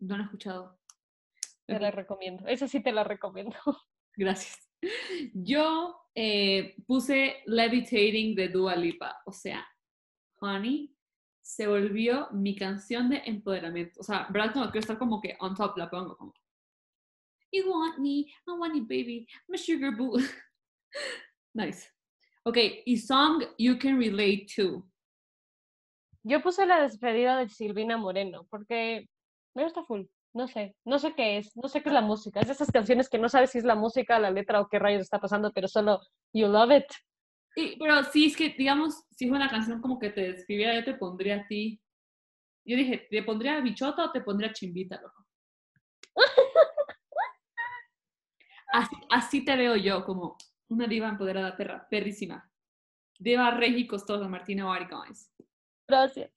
No 0.00 0.16
la 0.16 0.22
he 0.22 0.26
escuchado. 0.26 0.78
Te 1.66 1.78
la 1.78 1.90
recomiendo. 1.92 2.46
Esa 2.48 2.66
sí 2.66 2.82
te 2.82 2.90
la 2.90 3.04
recomiendo. 3.04 3.56
Gracias. 4.16 4.58
Yo 5.32 5.99
eh, 6.14 6.74
puse 6.86 7.42
Levitating 7.46 8.34
de 8.34 8.48
Dua 8.48 8.76
Lipa. 8.76 9.20
O 9.26 9.32
sea, 9.32 9.66
Honey 10.40 10.94
se 11.42 11.66
volvió 11.66 12.28
mi 12.32 12.54
canción 12.56 13.08
de 13.10 13.22
empoderamiento. 13.24 14.00
O 14.00 14.02
sea, 14.02 14.26
¿verdad? 14.30 14.52
Como 14.52 14.64
quiero 14.66 14.80
estar 14.80 14.98
como 14.98 15.20
que 15.20 15.36
on 15.40 15.54
top 15.54 15.76
la 15.76 15.90
pongo 15.90 16.16
como. 16.16 16.34
You 17.52 17.68
want 17.68 17.98
me, 17.98 18.26
I 18.46 18.52
want 18.56 18.74
you, 18.76 18.82
baby. 18.82 19.26
I'm 19.48 19.54
a 19.54 19.58
sugar 19.58 19.96
boo. 19.96 20.18
nice. 21.54 21.88
Ok, 22.44 22.56
y 22.86 22.96
song 22.96 23.44
you 23.58 23.76
can 23.78 23.98
relate 23.98 24.46
to. 24.56 24.86
Yo 26.22 26.40
puse 26.40 26.64
la 26.66 26.82
despedida 26.82 27.38
de 27.38 27.48
Silvina 27.48 27.96
Moreno 27.96 28.46
porque 28.50 29.08
me 29.54 29.64
gusta 29.64 29.82
full. 29.84 30.04
No 30.32 30.46
sé, 30.46 30.76
no 30.84 30.98
sé 30.98 31.12
qué 31.14 31.38
es, 31.38 31.56
no 31.56 31.68
sé 31.68 31.82
qué 31.82 31.88
es 31.88 31.94
la 31.94 32.02
música. 32.02 32.40
Es 32.40 32.46
de 32.46 32.52
esas 32.52 32.70
canciones 32.70 33.08
que 33.08 33.18
no 33.18 33.28
sabes 33.28 33.50
si 33.50 33.58
es 33.58 33.64
la 33.64 33.74
música, 33.74 34.18
la 34.18 34.30
letra 34.30 34.60
o 34.60 34.68
qué 34.68 34.78
rayos 34.78 35.02
está 35.02 35.18
pasando, 35.18 35.52
pero 35.52 35.66
solo 35.66 36.00
you 36.32 36.46
love 36.46 36.70
it. 36.70 36.86
Sí, 37.54 37.76
pero 37.80 38.04
sí, 38.04 38.26
es 38.26 38.36
que, 38.36 38.50
digamos, 38.50 39.04
si 39.10 39.24
es 39.24 39.30
una 39.32 39.50
canción 39.50 39.80
como 39.80 39.98
que 39.98 40.10
te 40.10 40.32
describiera, 40.32 40.74
yo 40.74 40.84
te 40.84 40.94
pondría 40.94 41.36
a 41.36 41.46
ti. 41.48 41.80
Yo 42.64 42.76
dije, 42.76 43.08
¿te 43.10 43.22
pondría 43.24 43.60
bichota 43.60 44.04
o 44.04 44.12
te 44.12 44.20
pondría 44.20 44.52
chimbita, 44.52 45.00
loco? 45.00 45.26
así, 48.72 48.96
así, 49.10 49.44
te 49.44 49.56
veo 49.56 49.74
yo, 49.74 50.04
como 50.04 50.36
una 50.68 50.86
diva 50.86 51.08
empoderada, 51.08 51.56
perra, 51.56 51.88
perrísima. 51.90 52.48
Diva 53.18 53.50
regi 53.50 53.86
costosa, 53.88 54.28
Martina 54.28 54.64
Guys. 54.88 55.32
Gracias. 55.88 56.30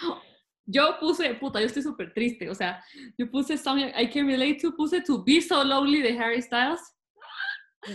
Yo 0.66 0.96
puse, 1.00 1.34
puta, 1.34 1.60
yo 1.60 1.66
estoy 1.66 1.82
súper 1.82 2.14
triste, 2.14 2.48
o 2.48 2.54
sea, 2.54 2.82
yo 3.18 3.28
puse 3.30 3.58
Song 3.58 3.80
I 3.80 4.08
Can 4.08 4.26
Relate 4.26 4.58
To, 4.62 4.74
puse 4.76 5.00
To 5.02 5.22
Be 5.24 5.40
So 5.40 5.64
Lonely 5.64 6.02
de 6.02 6.16
Harry 6.16 6.40
Styles. 6.40 6.80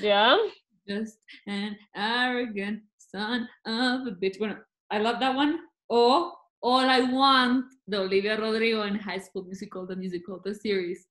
Ya. 0.01 0.35
Just 0.85 1.19
an 1.45 1.77
arrogant 1.95 2.83
son 2.97 3.47
of 3.65 4.07
a 4.07 4.11
bitch. 4.11 4.37
Bueno, 4.37 4.57
I 4.89 4.99
love 4.99 5.19
that 5.19 5.35
one. 5.35 5.59
O 5.89 6.37
All 6.61 6.89
I 6.89 7.01
Want 7.13 7.65
de 7.85 7.97
Olivia 7.97 8.35
Rodrigo 8.35 8.83
en 8.83 8.97
High 8.99 9.21
School 9.21 9.45
Musical, 9.45 9.87
the 9.87 9.95
musical, 9.95 10.41
the 10.43 10.53
series. 10.53 11.07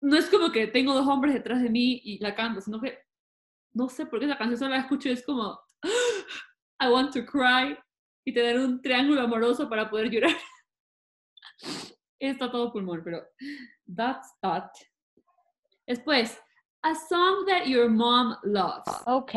No 0.00 0.16
es 0.16 0.28
como 0.28 0.50
que 0.50 0.66
tengo 0.66 0.94
dos 0.94 1.06
hombres 1.06 1.34
detrás 1.34 1.62
de 1.62 1.70
mí 1.70 2.00
y 2.04 2.18
la 2.18 2.34
canto, 2.34 2.60
sino 2.60 2.80
que 2.80 2.98
no 3.72 3.88
sé 3.88 4.06
por 4.06 4.18
qué 4.18 4.26
esa 4.26 4.38
canción 4.38 4.58
solo 4.58 4.70
la 4.70 4.80
escucho 4.80 5.08
y 5.08 5.12
es 5.12 5.24
como 5.24 5.58
I 6.80 6.88
want 6.88 7.12
to 7.12 7.24
cry 7.24 7.76
y 8.24 8.32
tener 8.32 8.58
un 8.58 8.80
triángulo 8.80 9.20
amoroso 9.20 9.68
para 9.68 9.88
poder 9.88 10.10
llorar. 10.10 10.34
Está 12.18 12.50
todo 12.50 12.72
pulmón, 12.72 13.02
pero 13.04 13.22
that's 13.86 14.34
that. 14.40 14.70
Después, 15.86 16.40
A 16.86 16.94
song 16.94 17.44
that 17.46 17.66
your 17.66 17.88
mom 17.90 18.36
loves. 18.44 19.02
Ok. 19.06 19.32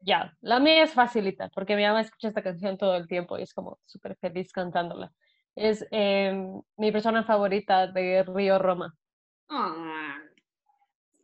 Ya, 0.00 0.36
la 0.40 0.58
mía 0.58 0.82
es 0.82 0.92
facilita, 0.92 1.50
porque 1.50 1.76
mi 1.76 1.84
mamá 1.84 2.00
escucha 2.00 2.26
esta 2.26 2.42
canción 2.42 2.76
todo 2.76 2.96
el 2.96 3.06
tiempo 3.06 3.38
y 3.38 3.42
es 3.42 3.54
como 3.54 3.78
súper 3.86 4.16
feliz 4.16 4.50
cantándola. 4.50 5.12
Es 5.54 5.86
em, 5.92 6.60
mi 6.76 6.90
persona 6.90 7.22
favorita 7.22 7.86
de 7.86 8.24
Río 8.24 8.58
Roma. 8.58 8.92
Ah, 9.48 10.18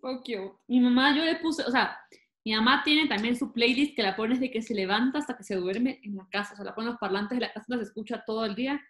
so 0.00 0.18
cute. 0.18 0.52
Mi 0.68 0.78
mamá, 0.78 1.16
yo 1.16 1.24
le 1.24 1.34
puse, 1.36 1.64
o 1.64 1.70
sea, 1.72 1.98
mi 2.44 2.54
mamá 2.54 2.82
tiene 2.84 3.08
también 3.08 3.34
su 3.34 3.52
playlist 3.52 3.96
que 3.96 4.04
la 4.04 4.14
pone 4.14 4.34
desde 4.34 4.52
que 4.52 4.62
se 4.62 4.72
levanta 4.72 5.18
hasta 5.18 5.36
que 5.36 5.42
se 5.42 5.56
duerme 5.56 5.98
en 6.04 6.14
la 6.14 6.28
casa. 6.30 6.52
O 6.52 6.56
sea, 6.56 6.64
la 6.64 6.76
pone 6.76 6.86
en 6.86 6.92
los 6.92 7.00
parlantes 7.00 7.36
de 7.36 7.46
la 7.46 7.52
casa, 7.52 7.74
la 7.74 7.82
escucha 7.82 8.22
todo 8.24 8.44
el 8.44 8.54
día. 8.54 8.80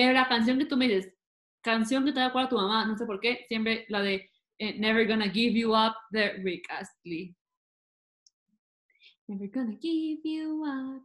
Pero 0.00 0.14
la 0.14 0.26
canción 0.26 0.58
que 0.58 0.64
tú 0.64 0.78
me 0.78 0.88
dices, 0.88 1.12
canción 1.60 2.06
que 2.06 2.12
te 2.12 2.20
da 2.20 2.32
a 2.34 2.48
tu 2.48 2.56
mamá, 2.56 2.86
no 2.86 2.96
sé 2.96 3.04
por 3.04 3.20
qué, 3.20 3.44
siempre 3.48 3.84
la 3.90 4.00
de 4.00 4.30
eh, 4.56 4.78
Never 4.78 5.06
Gonna 5.06 5.28
Give 5.28 5.52
You 5.52 5.76
Up 5.76 5.92
de 6.10 6.38
Rick 6.42 6.64
Astley. 6.70 7.36
Never 9.28 9.46
gonna 9.46 9.76
give 9.78 10.22
you 10.24 10.64
up, 10.64 11.02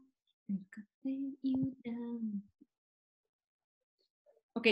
never 0.47 0.63
gonna 0.73 1.35
you 1.41 1.75
down. 1.83 2.41
Ok, 4.53 4.67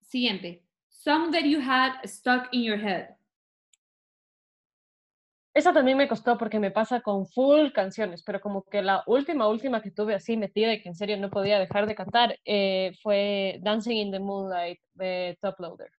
siguiente. 0.00 0.62
Song 0.88 1.30
that 1.32 1.44
you 1.44 1.60
had 1.60 2.00
stuck 2.06 2.48
in 2.54 2.62
your 2.62 2.78
head. 2.78 3.16
Esa 5.54 5.72
también 5.72 5.96
me 5.96 6.08
costó 6.08 6.36
porque 6.36 6.58
me 6.58 6.72
pasa 6.72 7.00
con 7.00 7.28
full 7.28 7.70
canciones, 7.72 8.24
pero 8.24 8.40
como 8.40 8.64
que 8.64 8.82
la 8.82 9.04
última, 9.06 9.46
última 9.46 9.80
que 9.80 9.92
tuve 9.92 10.14
así 10.14 10.36
metida 10.36 10.74
y 10.74 10.82
que 10.82 10.88
en 10.88 10.96
serio 10.96 11.16
no 11.16 11.30
podía 11.30 11.60
dejar 11.60 11.86
de 11.86 11.94
cantar 11.94 12.36
eh, 12.44 12.92
fue 13.00 13.60
Dancing 13.62 13.96
in 13.96 14.10
the 14.10 14.18
Moonlight 14.18 14.80
de 14.94 15.38
Top 15.40 15.60
Loader. 15.60 15.92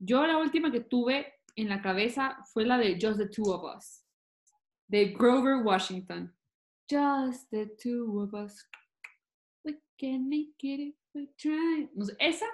Yo 0.00 0.26
la 0.26 0.38
última 0.38 0.72
que 0.72 0.80
tuve 0.80 1.34
en 1.54 1.68
la 1.68 1.80
cabeza 1.80 2.36
fue 2.52 2.66
la 2.66 2.78
de 2.78 2.98
Just 3.00 3.18
the 3.18 3.28
Two 3.28 3.48
of 3.52 3.62
Us, 3.76 4.04
de 4.88 5.12
Grover 5.12 5.62
Washington. 5.64 6.34
Just 6.90 7.50
the 7.50 7.66
two 7.80 8.22
of 8.22 8.34
us. 8.34 8.66
We 9.64 9.78
can 9.98 10.28
make 10.28 10.56
it 10.62 10.80
if 10.80 10.94
we 11.14 11.28
try. 11.36 11.88
Esa. 12.18 12.46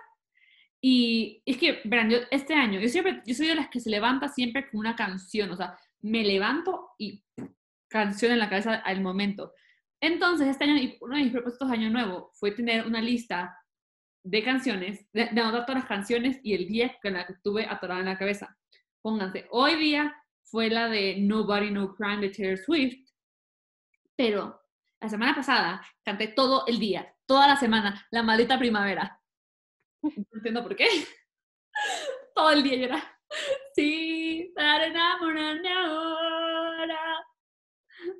Y 0.82 1.42
es 1.46 1.56
que, 1.56 1.80
verán, 1.84 2.10
yo 2.10 2.18
este 2.30 2.52
año, 2.52 2.78
yo 2.78 2.88
siempre, 2.88 3.22
yo 3.24 3.34
soy 3.34 3.46
de 3.46 3.54
las 3.54 3.68
que 3.68 3.80
se 3.80 3.88
levanta 3.88 4.28
siempre 4.28 4.68
con 4.68 4.80
una 4.80 4.94
canción, 4.94 5.50
o 5.50 5.56
sea, 5.56 5.78
me 6.04 6.22
levanto 6.22 6.90
y 6.98 7.24
canción 7.88 8.32
en 8.32 8.38
la 8.38 8.50
cabeza 8.50 8.74
al 8.74 9.00
momento. 9.00 9.54
Entonces, 10.00 10.48
este 10.48 10.64
año, 10.64 10.96
uno 11.00 11.16
de 11.16 11.22
mis 11.22 11.32
propósitos 11.32 11.68
de 11.68 11.74
año 11.74 11.90
nuevo 11.90 12.30
fue 12.34 12.50
tener 12.50 12.86
una 12.86 13.00
lista 13.00 13.56
de 14.22 14.42
canciones, 14.42 15.08
de, 15.12 15.22
anotar 15.22 15.64
todas 15.64 15.82
las 15.82 15.88
canciones 15.88 16.40
y 16.42 16.54
el 16.54 16.66
día 16.66 16.96
con 17.02 17.14
la 17.14 17.26
que 17.26 17.32
estuve 17.32 17.66
atorada 17.66 18.00
en 18.00 18.06
la 18.06 18.18
cabeza. 18.18 18.56
Pónganse, 19.00 19.46
hoy 19.50 19.76
día 19.76 20.14
fue 20.42 20.68
la 20.68 20.88
de 20.88 21.16
Nobody 21.20 21.70
No 21.70 21.94
Crime 21.94 22.20
de 22.20 22.30
Taylor 22.30 22.58
Swift, 22.58 23.10
pero 24.14 24.60
la 25.00 25.08
semana 25.08 25.34
pasada 25.34 25.86
canté 26.02 26.28
todo 26.28 26.66
el 26.66 26.78
día, 26.78 27.14
toda 27.26 27.48
la 27.48 27.56
semana, 27.56 28.06
la 28.10 28.22
maldita 28.22 28.58
primavera. 28.58 29.20
No 30.02 30.12
entiendo 30.34 30.62
por 30.62 30.76
qué. 30.76 30.86
Todo 32.34 32.50
el 32.50 32.62
día 32.62 32.76
yo 32.76 32.84
era, 32.84 33.13
sí, 33.74 34.52
para 34.54 34.86
enamorarme 34.86 35.68
ahora, 35.72 37.26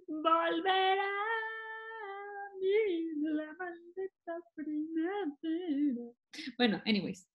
volverá 0.08 1.02
a 1.02 2.50
mí 2.60 3.12
la 3.22 3.52
maldita 3.58 4.40
primavera. 4.54 6.12
Bueno, 6.56 6.82
anyways, 6.86 7.28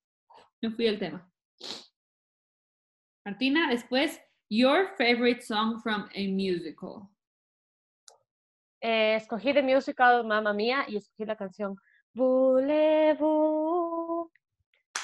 no 0.61 0.71
fui 0.71 0.87
al 0.87 0.99
tema. 0.99 1.31
Martina, 3.25 3.69
después, 3.69 4.19
your 4.49 4.95
favorite 4.97 5.41
song 5.41 5.79
from 5.81 6.09
a 6.15 6.27
musical. 6.27 7.09
Eh, 8.81 9.15
escogí 9.15 9.51
de 9.51 9.61
musical 9.61 10.25
Mamma 10.25 10.53
Mía 10.53 10.85
y 10.87 10.95
escogí 10.97 11.25
la 11.25 11.35
canción 11.35 11.75
Voulez-vous. 12.13 13.19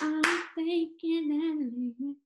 I'm 0.01 0.21
thinking. 0.55 2.17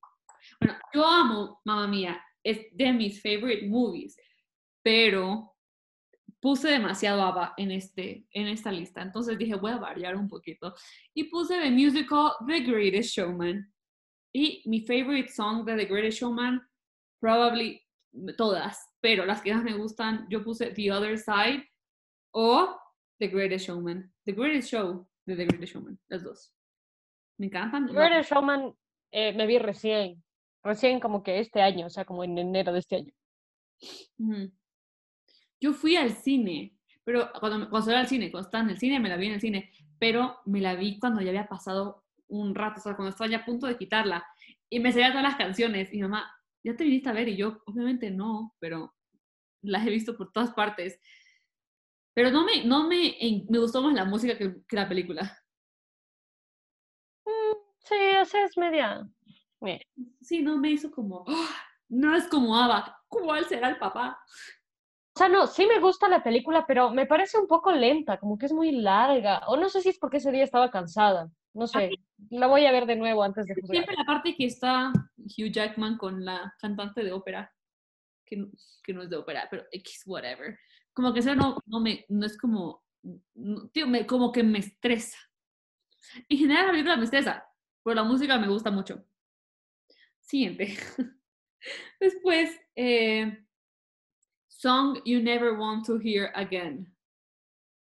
Bueno, 0.59 0.77
yo 0.93 1.05
amo 1.05 1.61
Mamma 1.65 1.87
Mía, 1.87 2.23
es 2.43 2.67
de 2.71 2.93
mis 2.93 3.21
favorite 3.21 3.67
movies, 3.67 4.15
pero 4.83 5.55
puse 6.39 6.69
demasiado 6.69 7.21
ABBA 7.21 7.53
en, 7.57 7.71
este, 7.71 8.25
en 8.31 8.47
esta 8.47 8.71
lista, 8.71 9.01
entonces 9.01 9.37
dije 9.37 9.55
voy 9.55 9.71
a 9.71 9.77
variar 9.77 10.15
un 10.15 10.29
poquito 10.29 10.73
y 11.13 11.25
puse 11.25 11.55
de 11.55 11.69
musical 11.69 12.31
The 12.47 12.61
Greatest 12.61 13.15
Showman 13.15 13.71
y 14.33 14.63
mi 14.65 14.81
favorite 14.85 15.29
song 15.29 15.65
de 15.65 15.75
The 15.75 15.85
Greatest 15.85 16.19
Showman, 16.19 16.61
probably 17.19 17.81
todas, 18.37 18.79
pero 19.01 19.25
las 19.25 19.41
que 19.41 19.53
más 19.53 19.63
me 19.63 19.75
gustan, 19.75 20.27
yo 20.29 20.43
puse 20.43 20.71
The 20.71 20.91
Other 20.91 21.17
Side 21.17 21.67
o 22.33 22.79
The 23.19 23.27
Greatest 23.27 23.67
Showman, 23.67 24.13
The 24.25 24.33
Greatest 24.33 24.69
Show 24.69 25.07
de 25.25 25.35
The 25.35 25.45
Greatest 25.45 25.73
Showman, 25.73 25.99
las 26.07 26.23
dos. 26.23 26.55
Me 27.37 27.47
encantan. 27.47 27.87
The 27.87 27.93
Greatest 27.93 28.31
Showman 28.31 28.75
eh, 29.11 29.33
me 29.33 29.47
vi 29.47 29.57
recién, 29.57 30.23
recién 30.63 30.99
como 30.99 31.23
que 31.23 31.39
este 31.39 31.61
año, 31.61 31.87
o 31.87 31.89
sea, 31.89 32.05
como 32.05 32.23
en 32.23 32.37
enero 32.37 32.73
de 32.73 32.79
este 32.79 32.95
año. 32.97 33.13
Yo 35.59 35.73
fui 35.73 35.95
al 35.95 36.11
cine, 36.11 36.77
pero 37.03 37.29
cuando, 37.39 37.69
cuando 37.69 37.91
era 37.91 38.01
al 38.01 38.07
cine, 38.07 38.31
cuando 38.31 38.47
estaba 38.47 38.63
en 38.63 38.69
el 38.71 38.79
cine, 38.79 38.99
me 38.99 39.09
la 39.09 39.17
vi 39.17 39.27
en 39.27 39.33
el 39.33 39.41
cine, 39.41 39.71
pero 39.99 40.39
me 40.45 40.61
la 40.61 40.75
vi 40.75 40.99
cuando 40.99 41.21
ya 41.21 41.29
había 41.29 41.47
pasado 41.47 42.05
un 42.27 42.55
rato, 42.55 42.79
o 42.79 42.83
sea, 42.83 42.95
cuando 42.95 43.09
estaba 43.09 43.29
ya 43.29 43.37
a 43.37 43.45
punto 43.45 43.67
de 43.67 43.77
quitarla. 43.77 44.25
Y 44.69 44.79
me 44.79 44.91
sabía 44.91 45.09
todas 45.09 45.23
las 45.23 45.35
canciones. 45.35 45.91
Y 45.91 45.97
mi 45.97 46.03
mamá, 46.03 46.31
¿ya 46.63 46.75
te 46.75 46.83
viniste 46.83 47.09
a 47.09 47.13
ver? 47.13 47.27
Y 47.27 47.37
yo, 47.37 47.61
obviamente 47.65 48.11
no, 48.11 48.55
pero 48.59 48.95
las 49.61 49.85
he 49.85 49.89
visto 49.89 50.15
por 50.15 50.31
todas 50.31 50.51
partes. 50.51 50.99
Pero 52.13 52.31
no 52.31 52.45
me, 52.45 52.65
no 52.65 52.87
me, 52.87 53.15
me 53.49 53.59
gustó 53.59 53.81
más 53.81 53.93
la 53.93 54.05
música 54.05 54.37
que, 54.37 54.55
que 54.67 54.75
la 54.75 54.87
película. 54.87 55.37
Mm, 57.25 57.55
sí, 57.79 57.95
o 58.21 58.25
sea, 58.25 58.45
es 58.45 58.57
media. 58.57 59.07
Sí, 60.21 60.41
no 60.41 60.57
me 60.57 60.71
hizo 60.71 60.91
como, 60.91 61.23
"Ah, 61.27 61.49
no 61.89 62.15
es 62.15 62.27
como 62.27 62.55
Ava, 62.55 63.03
¿cuál 63.07 63.45
será 63.45 63.69
el 63.69 63.77
papá? 63.77 64.19
O 65.15 65.19
sea, 65.19 65.27
no, 65.27 65.47
sí 65.47 65.65
me 65.67 65.79
gusta 65.79 66.07
la 66.07 66.23
película, 66.23 66.65
pero 66.65 66.91
me 66.91 67.05
parece 67.05 67.37
un 67.37 67.47
poco 67.47 67.71
lenta, 67.71 68.17
como 68.17 68.37
que 68.37 68.45
es 68.45 68.53
muy 68.53 68.71
larga. 68.71 69.41
O 69.47 69.57
no 69.57 69.67
sé 69.67 69.81
si 69.81 69.89
es 69.89 69.99
porque 69.99 70.17
ese 70.17 70.31
día 70.31 70.43
estaba 70.45 70.71
cansada. 70.71 71.29
No 71.53 71.67
sé, 71.67 71.89
la 72.29 72.47
voy 72.47 72.65
a 72.65 72.71
ver 72.71 72.85
de 72.85 72.95
nuevo 72.95 73.23
antes 73.23 73.45
de 73.47 73.55
juzgar. 73.55 73.71
Siempre 73.71 73.95
la 73.97 74.05
parte 74.05 74.35
que 74.35 74.45
está 74.45 74.93
Hugh 75.17 75.51
Jackman 75.51 75.97
con 75.97 76.23
la 76.23 76.53
cantante 76.59 77.03
de 77.03 77.11
ópera, 77.11 77.51
que 78.25 78.37
no, 78.37 78.47
que 78.83 78.93
no 78.93 79.01
es 79.01 79.09
de 79.09 79.17
ópera, 79.17 79.47
pero 79.49 79.63
X, 79.71 80.03
whatever. 80.05 80.57
Como 80.93 81.11
que 81.11 81.19
eso 81.19 81.35
no, 81.35 81.57
no, 81.65 81.79
me, 81.81 82.05
no 82.07 82.25
es 82.25 82.37
como, 82.37 82.83
no- 83.33 83.67
tío, 83.69 83.87
me, 83.87 84.05
como 84.05 84.31
que 84.31 84.43
me 84.43 84.59
estresa. 84.59 85.17
En 86.29 86.37
general 86.37 86.67
la 86.67 86.71
película 86.71 86.95
me 86.97 87.03
estresa, 87.05 87.45
pero 87.83 87.95
la 87.95 88.03
música 88.03 88.37
me 88.37 88.47
gusta 88.47 88.71
mucho. 88.71 89.03
Siguiente. 90.29 90.77
Después, 91.99 92.55
eh, 92.75 93.43
Song 94.47 94.99
You 95.03 95.21
Never 95.21 95.53
Want 95.53 95.87
to 95.87 95.99
Hear 95.99 96.31
Again. 96.35 96.93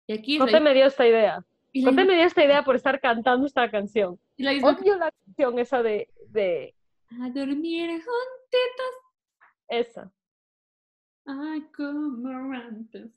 Y 0.07 0.13
aquí 0.13 0.37
la, 0.37 0.45
Cote 0.45 0.59
me 0.59 0.73
dio 0.73 0.85
esta 0.87 1.07
idea. 1.07 1.45
y 1.71 1.81
la- 1.81 1.91
Cote 1.91 2.03
me 2.03 2.15
dio 2.15 2.25
esta 2.25 2.43
idea 2.43 2.63
por 2.65 2.75
estar 2.75 2.99
cantando 2.99 3.47
esta 3.47 3.71
canción. 3.71 4.19
y 4.35 4.43
la 4.43 4.51
Odio 4.67 4.97
la 4.97 5.09
canción 5.25 5.57
esa 5.57 5.81
de, 5.81 6.09
de 6.27 6.75
A 7.21 7.29
dormir 7.29 7.89
juntitos 7.91 8.93
esa. 9.69 10.11
Ay, 11.25 11.61
como 11.73 12.27
antes. 12.53 13.09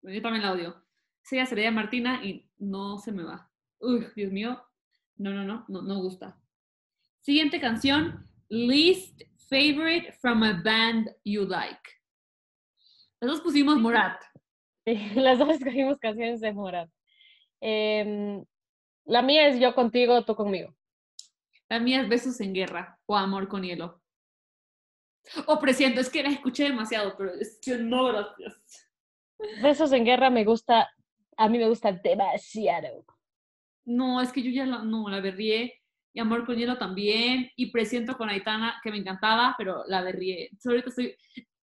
Bueno, 0.00 0.16
Yo 0.16 0.22
también 0.22 0.44
la 0.44 0.52
odio. 0.52 0.82
Sí, 1.20 1.36
ya 1.36 1.44
sería 1.44 1.70
Martina 1.70 2.24
y 2.24 2.48
no 2.58 2.98
se 2.98 3.12
me 3.12 3.22
va. 3.22 3.50
Uy, 3.80 4.06
Dios 4.16 4.32
mío. 4.32 4.62
No, 5.18 5.30
no, 5.34 5.44
no, 5.44 5.66
no, 5.68 5.82
no 5.82 5.96
gusta. 6.00 6.40
Siguiente 7.20 7.60
canción. 7.60 8.26
Least 8.52 9.22
favorite 9.48 10.12
from 10.20 10.42
a 10.42 10.60
band 10.62 11.10
you 11.24 11.46
like. 11.46 11.80
Las 13.18 13.30
dos 13.30 13.40
pusimos 13.40 13.80
Morat. 13.80 14.22
Sí, 14.84 14.98
las 15.14 15.38
dos 15.38 15.48
escogimos 15.48 15.96
canciones 15.98 16.40
de 16.40 16.52
Morat. 16.52 16.90
Em, 17.62 18.44
la 19.06 19.22
mía 19.22 19.46
es 19.46 19.58
Yo 19.58 19.74
contigo, 19.74 20.22
tú 20.24 20.34
conmigo. 20.34 20.76
La 21.70 21.78
mía 21.80 22.02
es 22.02 22.08
Besos 22.10 22.40
en 22.40 22.52
Guerra 22.52 22.98
o 23.06 23.16
Amor 23.16 23.48
con 23.48 23.62
Hielo. 23.62 24.02
O 25.46 25.58
Presiento, 25.58 26.02
es 26.02 26.10
que 26.10 26.22
la 26.22 26.28
escuché 26.28 26.64
demasiado, 26.64 27.16
pero 27.16 27.32
es 27.32 27.58
que 27.62 27.78
no, 27.78 28.04
gracias. 28.04 28.90
Besos 29.62 29.92
en 29.92 30.04
guerra 30.04 30.28
me 30.28 30.44
gusta, 30.44 30.90
a 31.38 31.48
mí 31.48 31.56
me 31.56 31.68
gusta 31.68 31.92
demasiado. 31.92 33.06
No, 33.86 34.20
es 34.20 34.30
que 34.30 34.42
yo 34.42 34.50
ya 34.50 34.66
la, 34.66 34.82
no, 34.82 35.08
la 35.08 35.20
berrié. 35.20 35.81
Y 36.14 36.20
Amor 36.20 36.44
con 36.44 36.56
Hielo 36.56 36.76
también. 36.78 37.50
Y 37.56 37.70
Presiento 37.70 38.16
con 38.16 38.28
Aitana, 38.28 38.80
que 38.82 38.90
me 38.90 38.98
encantaba, 38.98 39.54
pero 39.56 39.84
la 39.86 40.02
berrié. 40.02 40.50
Ahorita 40.64 40.88
estoy, 40.90 41.16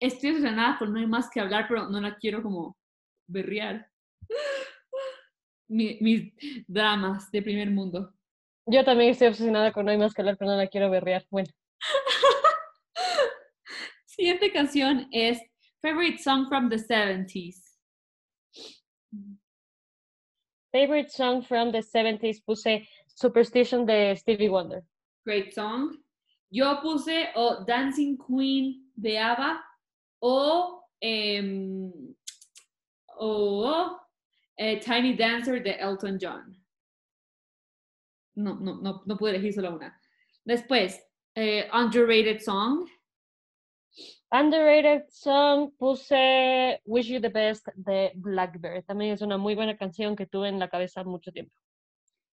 estoy 0.01 0.31
obsesionada 0.31 0.79
con 0.79 0.92
No 0.92 0.99
hay 1.01 1.07
más 1.07 1.31
que 1.31 1.40
hablar, 1.40 1.66
pero 1.68 1.88
no 1.88 2.01
la 2.01 2.16
quiero 2.16 2.42
como 2.42 2.77
berrear. 3.27 3.88
Mi- 5.68 5.99
mis 6.01 6.33
dramas 6.66 7.31
de 7.31 7.42
primer 7.42 7.70
mundo. 7.70 8.12
Yo 8.66 8.85
también 8.85 9.11
estoy 9.11 9.29
obsesionada 9.29 9.73
con 9.73 9.85
No 9.85 9.90
hay 9.92 9.99
más 9.99 10.14
que 10.14 10.23
hablar, 10.23 10.37
pero 10.38 10.51
no 10.51 10.57
la 10.57 10.66
quiero 10.68 10.90
berrear. 10.90 11.25
Bueno, 11.31 11.49
Siguiente 14.07 14.53
canción 14.53 15.09
es 15.11 15.40
Favorite 15.83 16.18
Song 16.18 16.49
from 16.49 16.68
the 16.68 16.77
70s. 16.77 17.62
Favorite 20.73 21.09
song 21.11 21.42
from 21.42 21.70
the 21.70 21.83
70s 21.83 22.42
puse 22.44 22.88
Superstition 23.14 23.87
de 23.87 24.16
Stevie 24.16 24.48
Wonder. 24.48 24.83
Great 25.24 25.53
song. 25.53 25.96
Yo 26.50 26.81
puse 26.83 27.31
o 27.35 27.64
Dancing 27.64 28.16
Queen 28.16 28.90
de 28.94 29.18
ABBA 29.18 29.61
o, 30.20 30.83
em, 31.00 32.14
o 33.18 33.98
eh, 34.59 34.79
Tiny 34.81 35.16
Dancer 35.16 35.62
de 35.62 35.77
Elton 35.81 36.18
John. 36.20 36.57
No, 38.37 38.55
no, 38.55 38.81
no, 38.81 39.03
no 39.07 39.16
pude 39.16 39.31
elegir 39.31 39.53
solo 39.53 39.77
una. 39.77 39.98
Después, 40.44 41.00
eh, 41.35 41.68
Underrated 41.72 42.40
Song. 42.40 42.87
Underrated 44.31 45.09
song 45.11 45.70
puse 45.79 46.81
Wish 46.85 47.07
You 47.07 47.20
the 47.20 47.29
Best 47.29 47.68
de 47.77 48.11
Blackbird. 48.16 48.85
También 48.85 49.12
es 49.12 49.22
una 49.22 49.38
muy 49.38 49.55
buena 49.55 49.77
canción 49.77 50.16
que 50.16 50.27
tuve 50.27 50.48
en 50.48 50.59
la 50.59 50.68
cabeza 50.68 51.05
mucho 51.05 51.31
tiempo. 51.31 51.55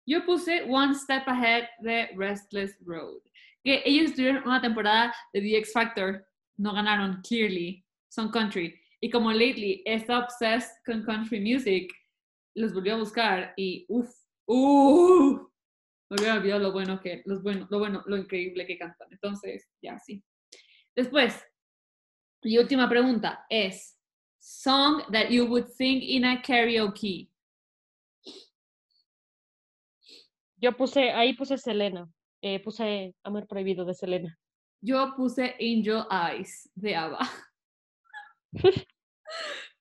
Yo 0.08 0.24
puse 0.24 0.62
One 0.66 0.94
Step 0.94 1.28
Ahead 1.28 1.68
de 1.80 2.08
Restless 2.16 2.74
Road. 2.80 3.20
Que 3.62 3.82
ellos 3.84 4.10
estuvieron 4.10 4.42
una 4.44 4.58
temporada 4.58 5.14
de 5.34 5.42
The 5.42 5.58
X 5.58 5.72
Factor. 5.74 6.26
No 6.56 6.72
ganaron, 6.72 7.20
clearly. 7.20 7.84
Son 8.08 8.30
country. 8.30 8.74
Y 9.02 9.10
como 9.10 9.30
lately 9.30 9.82
está 9.84 10.20
obsessed 10.20 10.70
con 10.86 11.04
country 11.04 11.40
music, 11.40 11.92
los 12.54 12.72
volvió 12.72 12.94
a 12.94 12.98
buscar 12.98 13.52
y 13.56 13.84
uff, 13.88 14.08
uff, 14.46 15.42
me 16.08 16.30
olvidado 16.30 16.60
lo 16.60 16.72
bueno 16.72 16.98
que, 17.00 17.22
los 17.26 17.42
bueno, 17.42 17.68
lo 17.70 17.78
bueno, 17.78 18.02
lo 18.06 18.16
increíble 18.16 18.66
que 18.66 18.78
cantan. 18.78 19.08
Entonces, 19.10 19.68
ya 19.82 19.98
sí. 19.98 20.24
Después, 20.96 21.44
y 22.42 22.56
última 22.56 22.88
pregunta 22.88 23.44
es, 23.50 23.98
song 24.38 25.02
that 25.12 25.28
you 25.28 25.44
would 25.44 25.68
sing 25.68 26.00
in 26.00 26.24
a 26.24 26.40
karaoke. 26.40 27.30
Yo 30.60 30.76
puse, 30.76 31.10
ahí 31.12 31.34
puse 31.34 31.56
Selena. 31.58 32.08
Eh, 32.42 32.60
puse 32.62 33.14
Amor 33.24 33.46
Prohibido 33.46 33.84
de 33.84 33.94
Selena. 33.94 34.38
Yo 34.80 35.14
puse 35.16 35.56
Angel 35.60 36.04
Eyes 36.10 36.70
de 36.74 36.94
ABBA. 36.94 37.18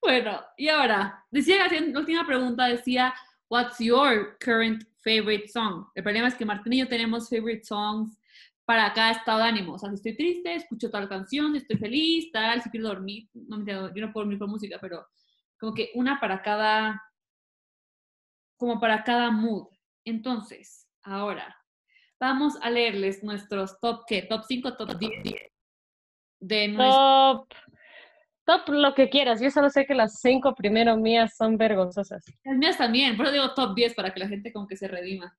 bueno, 0.01 0.41
y 0.57 0.67
ahora, 0.69 1.23
decía, 1.29 1.67
la 1.67 1.99
última 1.99 2.25
pregunta 2.25 2.65
decía, 2.65 3.13
what's 3.49 3.77
your 3.79 4.37
current 4.39 4.83
favorite 5.03 5.47
song? 5.47 5.85
El 5.93 6.03
problema 6.03 6.27
es 6.27 6.35
que 6.35 6.45
Martín 6.45 6.73
y 6.73 6.79
yo 6.79 6.87
tenemos 6.87 7.29
favorite 7.29 7.63
songs 7.63 8.17
para 8.65 8.91
cada 8.93 9.11
estado 9.11 9.39
de 9.39 9.45
ánimo. 9.45 9.73
O 9.73 9.79
sea, 9.79 9.89
si 9.89 9.95
estoy 9.95 10.17
triste, 10.17 10.55
escucho 10.55 10.89
tal 10.89 11.07
canción, 11.07 11.53
si 11.53 11.59
estoy 11.59 11.77
feliz, 11.77 12.31
tal, 12.31 12.61
si 12.61 12.69
quiero 12.69 12.89
dormir, 12.89 13.29
no 13.33 13.59
me 13.59 13.65
yo 13.65 13.81
no 13.81 14.11
puedo 14.11 14.25
dormir 14.25 14.39
por 14.39 14.49
música, 14.49 14.77
pero 14.81 15.07
como 15.59 15.73
que 15.73 15.91
una 15.95 16.19
para 16.19 16.41
cada, 16.41 17.01
como 18.57 18.79
para 18.79 19.03
cada 19.03 19.31
mood. 19.31 19.67
Entonces, 20.07 20.87
ahora, 21.03 21.53
vamos 22.17 22.53
a 22.61 22.69
leerles 22.69 23.25
nuestros 23.25 23.77
top, 23.81 24.05
¿qué? 24.07 24.21
Top 24.21 24.43
5, 24.47 24.77
top 24.77 24.97
10 24.97 25.11
de 26.39 26.67
nuestro... 26.69 27.45
Top, 27.45 27.53
top 28.45 28.69
lo 28.69 28.95
que 28.95 29.09
quieras. 29.09 29.41
Yo 29.41 29.51
solo 29.51 29.69
sé 29.69 29.85
que 29.85 29.93
las 29.93 30.21
5 30.21 30.55
primero 30.55 30.95
mías 30.95 31.35
son 31.35 31.57
vergonzosas. 31.57 32.23
Las 32.45 32.55
mías 32.55 32.77
también, 32.77 33.17
pero 33.17 33.33
digo 33.33 33.53
top 33.53 33.75
10 33.75 33.95
para 33.95 34.13
que 34.13 34.21
la 34.21 34.29
gente 34.29 34.53
como 34.53 34.65
que 34.65 34.77
se 34.77 34.87
redima. 34.87 35.37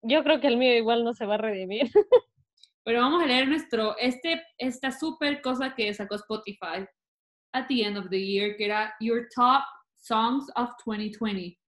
Yo 0.00 0.24
creo 0.24 0.40
que 0.40 0.46
el 0.46 0.56
mío 0.56 0.74
igual 0.74 1.04
no 1.04 1.12
se 1.12 1.26
va 1.26 1.34
a 1.34 1.38
redimir. 1.38 1.90
Pero 2.84 3.02
vamos 3.02 3.22
a 3.22 3.26
leer 3.26 3.48
nuestro, 3.48 3.98
este, 3.98 4.42
esta 4.56 4.90
super 4.90 5.42
cosa 5.42 5.74
que 5.74 5.92
sacó 5.92 6.14
Spotify 6.14 6.86
at 7.52 7.66
the 7.68 7.84
end 7.84 7.98
of 7.98 8.08
the 8.08 8.18
year, 8.18 8.56
que 8.56 8.64
era 8.64 8.94
Your 9.00 9.28
Top 9.34 9.64
Songs 9.96 10.46
of 10.56 10.70
2020. 10.86 11.58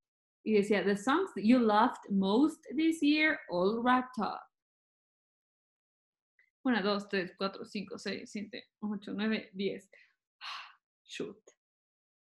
Y 0.44 0.55
decía, 0.55 0.85
The 0.85 0.96
songs 0.96 1.31
that 1.35 1.44
you 1.44 1.59
loved 1.59 2.11
most 2.11 2.64
this 2.74 3.03
year, 3.03 3.38
all 3.50 3.83
wrapped 3.83 4.18
up. 4.18 4.40
1, 6.62 6.83
2, 6.83 7.09
3, 7.09 7.35
4, 7.37 7.64
5, 7.64 7.98
6, 7.98 8.31
7, 8.31 8.62
8, 8.83 9.12
9, 9.14 9.50
10. 9.55 9.90
Shoot. 11.05 11.37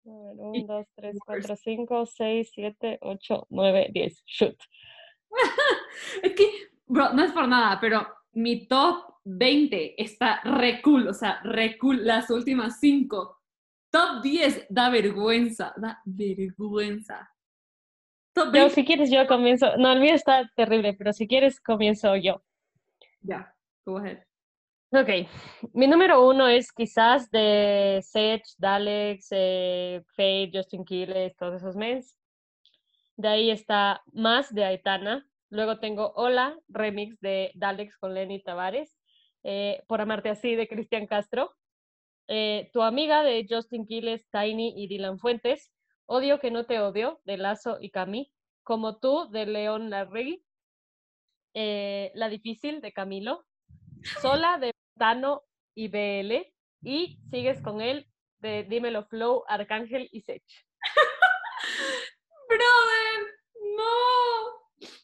1, 0.05 0.67
2, 0.67 0.87
3, 0.97 1.19
4, 1.25 1.57
5, 1.57 2.07
6, 2.07 2.51
7, 2.55 2.99
8, 3.01 3.47
9, 3.51 3.91
10. 3.93 4.23
Shoot. 4.27 4.57
es 6.23 6.33
que, 6.35 6.51
bro, 6.87 7.13
no 7.13 7.25
es 7.25 7.33
por 7.33 7.49
nada, 7.49 7.79
pero 7.81 8.07
mi 8.33 8.67
top 8.67 9.15
20 9.25 10.03
está 10.03 10.41
re 10.45 10.83
cool, 10.83 11.09
o 11.09 11.15
sea, 11.15 11.41
re 11.45 11.79
cool 11.79 12.05
las 12.05 12.31
últimas 12.31 12.79
5. 12.81 13.41
Top 13.91 14.23
10 14.23 14.67
da 14.69 14.91
vergüenza, 14.91 15.73
da 15.77 16.01
vergüenza. 16.05 17.31
Pero 18.35 18.69
si 18.69 18.85
quieres 18.85 19.11
yo 19.11 19.27
comienzo, 19.27 19.77
no, 19.77 19.93
el 19.93 20.01
mío 20.01 20.15
está 20.15 20.51
terrible, 20.57 20.95
pero 20.95 21.13
si 21.13 21.27
quieres 21.27 21.61
comienzo 21.61 22.17
yo. 22.17 22.43
Ya, 23.21 23.55
go 23.85 23.99
ahead. 23.99 24.19
Ok, 24.91 25.29
mi 25.73 25.87
número 25.87 26.27
uno 26.27 26.47
es 26.47 26.73
quizás 26.73 27.31
de 27.31 28.01
Seth, 28.03 28.45
Dalex, 28.59 29.29
eh, 29.31 30.03
Faye, 30.15 30.51
Justin 30.53 30.85
Quiles, 30.85 31.37
todos 31.37 31.57
esos 31.57 31.75
mens. 31.75 32.17
De 33.17 33.29
ahí 33.29 33.51
está 33.51 34.03
Más 34.13 34.53
de 34.55 34.65
Aitana, 34.65 35.27
Luego 35.55 35.79
tengo 35.79 36.13
Hola, 36.17 36.59
remix 36.69 37.21
de 37.21 37.53
Dalex 37.55 37.97
con 37.99 38.13
Lenny 38.13 38.43
Tavares. 38.43 38.99
Eh, 39.45 39.85
por 39.87 40.01
amarte 40.01 40.29
así 40.29 40.57
de 40.57 40.67
Cristian 40.67 41.07
Castro. 41.07 41.53
Eh, 42.27 42.71
tu 42.73 42.83
amiga 42.83 43.23
de 43.23 43.47
Justin 43.49 43.87
Quiles, 43.87 44.29
Tiny 44.31 44.75
y 44.77 44.89
Dylan 44.89 45.21
Fuentes. 45.21 45.71
Odio 46.07 46.39
que 46.41 46.51
no 46.51 46.67
te 46.67 46.81
odio 46.81 47.21
de 47.25 47.37
Lazo 47.37 47.79
y 47.81 47.91
Cami. 47.91 48.33
Como 48.63 48.99
tú 48.99 49.29
de 49.31 49.47
León 49.47 49.91
Larregui. 49.91 50.45
Eh, 51.55 52.13
La 52.15 52.29
difícil 52.29 52.81
de 52.81 52.93
Camilo. 52.93 53.47
Sola 54.21 54.59
de 54.59 54.73
Tano 54.99 55.43
y 55.75 55.89
BL. 55.89 56.53
Y 56.83 57.19
sigues 57.31 57.61
con 57.63 57.81
él 57.81 58.07
de 58.45 58.65
Dímelo 58.65 59.05
Flow, 59.07 59.43
Arcángel 59.49 60.09
y 60.13 60.21
Sech. 60.21 60.45
Brother, 62.49 63.35
no. 63.77 63.91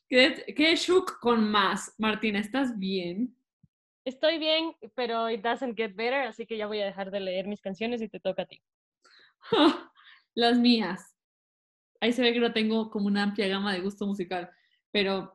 ¿Qué, 0.09 0.77
shook 0.77 1.19
con 1.21 1.51
más? 1.51 1.95
Martina, 1.99 2.39
¿estás 2.39 2.79
bien? 2.79 3.35
Estoy 4.05 4.39
bien, 4.39 4.75
pero 4.95 5.31
it 5.31 5.41
doesn't 5.41 5.77
get 5.77 5.95
better, 5.95 6.27
así 6.27 6.47
que 6.47 6.59
ya 6.59 6.67
voy 6.67 6.81
a 6.81 6.85
dejar 6.87 7.11
de 7.11 7.21
leer 7.21 7.47
mis 7.47 7.63
canciones 7.63 8.03
y 8.03 8.09
te 8.09 8.21
toca 8.21 8.43
a 8.43 8.47
ti. 8.47 8.63
Las 10.35 10.59
mías. 10.59 11.15
Ahí 12.01 12.13
se 12.13 12.23
ve 12.23 12.33
que 12.33 12.41
no 12.41 12.53
tengo 12.53 12.91
como 12.91 13.07
una 13.07 13.23
amplia 13.23 13.49
gama 13.49 13.73
de 13.73 13.81
gusto 13.81 14.07
musical, 14.07 14.51
pero 14.91 15.33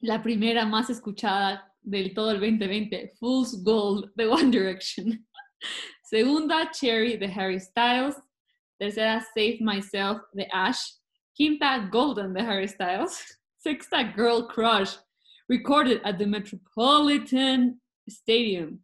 la 0.00 0.22
primera 0.22 0.66
más 0.66 0.90
escuchada 0.90 1.72
del 1.80 2.14
todo 2.14 2.30
el 2.30 2.40
2020, 2.40 3.14
Fool's 3.18 3.62
Gold 3.62 4.12
de 4.14 4.26
One 4.26 4.50
Direction. 4.50 5.26
Segunda, 6.04 6.70
Cherry 6.70 7.16
de 7.16 7.26
Harry 7.26 7.60
Styles. 7.60 8.16
Tercera, 8.78 9.24
Save 9.34 9.58
Myself 9.60 10.22
de 10.32 10.48
Ash. 10.52 10.80
Quinta, 11.34 11.88
Golden 11.90 12.32
de 12.32 12.40
Harry 12.40 12.68
Styles. 12.68 13.40
Sexta 13.64 14.12
Girl 14.14 14.46
Crush, 14.46 14.98
recorded 15.48 16.02
at 16.04 16.18
the 16.18 16.26
Metropolitan 16.26 17.80
Stadium 18.06 18.80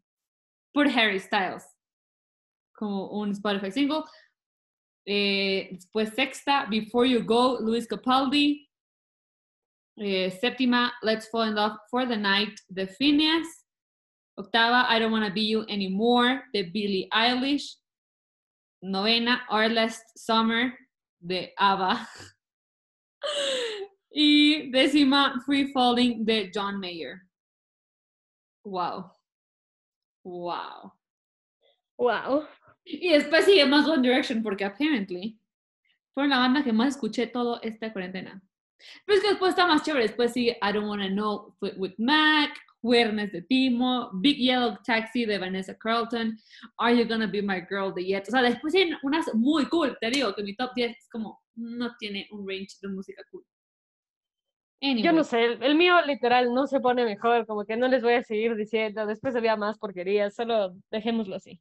por 0.72 0.87
Harry 0.88 1.18
Styles, 1.18 1.64
como 2.79 3.11
un 3.12 3.35
Spotify 3.35 3.70
single. 3.70 4.05
Eh, 5.06 5.68
después 5.72 6.14
sexta, 6.14 6.66
Before 6.68 7.06
You 7.06 7.22
Go, 7.22 7.58
Luis 7.60 7.86
Capaldi. 7.86 8.68
Eh, 9.98 10.30
séptima, 10.30 10.92
Let's 11.02 11.28
Fall 11.28 11.48
in 11.48 11.54
Love 11.54 11.76
for 11.90 12.06
the 12.06 12.16
Night, 12.16 12.60
de 12.68 12.86
Phineas. 12.86 13.46
Octava, 14.38 14.86
I 14.88 14.98
Don't 14.98 15.12
Wanna 15.12 15.30
Be 15.30 15.42
You 15.42 15.64
Anymore, 15.68 16.42
de 16.54 16.62
Billie 16.62 17.08
Eilish. 17.12 17.76
Novena, 18.82 19.40
Our 19.50 19.68
Last 19.68 20.02
Summer, 20.16 20.72
de 21.20 21.52
ABBA. 21.58 22.08
Y 24.12 24.70
décima, 24.72 25.40
Free 25.46 25.72
Falling 25.72 26.24
de 26.24 26.50
John 26.52 26.80
Mayer. 26.80 27.22
Wow. 28.64 29.12
Wow. 30.24 30.92
Wow. 31.96 32.48
Y 32.84 33.10
después 33.10 33.44
sigue 33.44 33.66
más 33.66 33.86
One 33.86 34.02
Direction 34.02 34.42
porque 34.42 34.64
apparently 34.64 35.38
fueron 36.12 36.30
la 36.30 36.38
banda 36.38 36.64
que 36.64 36.72
más 36.72 36.94
escuché 36.94 37.26
todo 37.26 37.60
esta 37.62 37.92
cuarentena. 37.92 38.42
Pero 39.04 39.16
es 39.16 39.22
que 39.22 39.30
después 39.30 39.50
está 39.50 39.66
más 39.66 39.82
chévere. 39.82 40.06
Después 40.06 40.32
sigue 40.32 40.58
I 40.62 40.72
Don't 40.72 40.88
Wanna 40.88 41.08
Know 41.08 41.56
with 41.60 41.94
Mac, 41.98 42.58
Juernes 42.82 43.32
de 43.32 43.42
Timo, 43.42 44.10
Big 44.14 44.38
Yellow 44.38 44.78
Taxi 44.84 45.26
de 45.26 45.38
Vanessa 45.38 45.76
Carlton, 45.76 46.38
Are 46.78 46.96
You 46.96 47.06
Gonna 47.06 47.26
Be 47.26 47.42
My 47.42 47.60
Girl 47.68 47.92
de 47.94 48.04
Yet. 48.04 48.28
O 48.28 48.30
sea, 48.30 48.42
después 48.42 48.74
hay 48.74 48.92
unas 49.02 49.32
muy 49.34 49.66
cool. 49.66 49.96
Te 50.00 50.10
digo 50.10 50.34
que 50.34 50.42
mi 50.42 50.56
top 50.56 50.70
10 50.74 50.96
es 50.96 51.08
como, 51.08 51.40
no 51.54 51.94
tiene 51.98 52.26
un 52.30 52.48
range 52.48 52.76
de 52.80 52.88
música 52.88 53.22
cool. 53.30 53.44
Yo 54.82 55.12
no 55.12 55.24
sé, 55.24 55.44
el, 55.44 55.74
mío 55.74 56.00
literal 56.06 56.54
no 56.54 56.66
se 56.66 56.80
pone 56.80 57.04
mejor, 57.04 57.46
como 57.46 57.66
que 57.66 57.76
no 57.76 57.86
les 57.86 58.02
voy 58.02 58.14
a 58.14 58.22
seguir 58.22 58.56
diciendo, 58.56 59.04
después 59.04 59.36
había 59.36 59.54
más 59.54 59.78
porquerías, 59.78 60.34
solo 60.34 60.74
dejémoslo 60.90 61.36
así. 61.36 61.60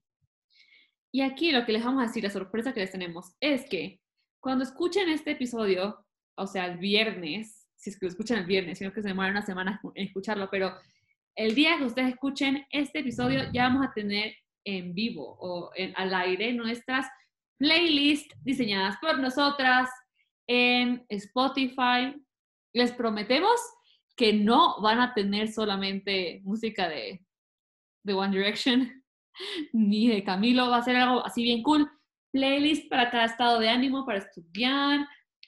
Y 1.12 1.22
aquí 1.22 1.52
lo 1.52 1.66
que 1.66 1.72
les 1.72 1.84
vamos 1.84 2.04
a 2.04 2.08
decir, 2.08 2.24
la 2.24 2.30
sorpresa 2.30 2.74
que 2.74 2.82
les 2.82 2.92
tenemos, 2.92 3.34
es 3.40 3.68
que 3.68 4.00
cuando 4.40 4.64
escuchen 4.64 5.10
este 5.10 5.32
episodio, 5.32 6.06
o 6.36 6.48
sea, 6.48 6.66
el 6.66 6.78
viernes, 6.78 7.68
si 7.76 7.90
es 7.90 8.00
que 8.00 8.06
lo 8.06 8.12
escuchan 8.12 8.40
el 8.40 8.46
viernes, 8.46 8.78
sino 8.78 8.94
que 8.94 9.02
se 9.02 9.08
demora 9.10 9.32
una 9.32 9.42
semana 9.42 9.82
en 9.96 10.08
escucharlo, 10.08 10.50
pero 10.50 10.74
el 11.36 11.56
día 11.56 11.78
que 11.78 11.86
ustedes 11.86 12.10
escuchen 12.10 12.66
este 12.70 13.00
episodio 13.00 13.52
ya 13.54 13.64
vamos 13.64 13.88
a 13.88 13.94
tener 13.94 14.36
en 14.66 14.94
vivo 14.94 15.38
o 15.40 15.72
en, 15.76 15.94
al 15.96 16.14
aire 16.14 16.54
nuestras 16.54 17.08
playlists 17.58 18.36
diseñadas 18.44 18.98
por 18.98 19.20
nosotras 19.20 19.90
en 20.48 21.06
Spotify. 21.10 22.14
Les 22.74 22.92
prometemos 22.92 23.60
que 24.16 24.34
no 24.34 24.82
van 24.82 25.00
a 25.00 25.14
tener 25.14 25.52
solamente 25.52 26.42
música 26.44 26.90
de, 26.90 27.26
de 28.04 28.14
One 28.14 28.38
Direction 28.38 28.99
ni 29.74 30.08
de 30.08 30.24
Camilo, 30.24 30.70
va 30.70 30.78
a 30.78 30.84
ser 30.84 30.96
algo 30.96 31.26
así 31.26 31.44
bien 31.44 31.64
cool. 31.64 31.90
Playlist 32.32 32.90
para 32.90 33.10
cada 33.10 33.26
estado 33.26 33.60
de 33.60 33.70
ánimo, 33.70 34.06
para 34.06 34.20
estudiar, 34.20 35.08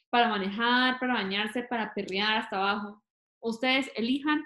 para 0.10 0.28
manejar, 0.28 1.00
para 1.00 1.14
bañarse, 1.14 1.64
para 1.64 1.94
perrear 1.94 2.38
hasta 2.38 2.58
abajo. 2.58 3.04
Ustedes 3.40 3.92
elijan 3.96 4.44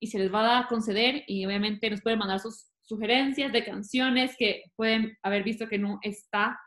y 0.00 0.08
se 0.08 0.18
les 0.18 0.32
va 0.32 0.58
a 0.58 0.68
conceder 0.68 1.24
y 1.26 1.44
obviamente 1.44 1.90
nos 1.90 2.02
pueden 2.02 2.18
mandar 2.18 2.40
sus 2.40 2.66
sugerencias 2.82 3.52
de 3.52 3.64
canciones 3.64 4.34
que 4.38 4.64
pueden 4.76 5.16
haber 5.22 5.44
visto 5.44 5.68
que 5.68 5.78
no 5.78 5.98
está 6.02 6.58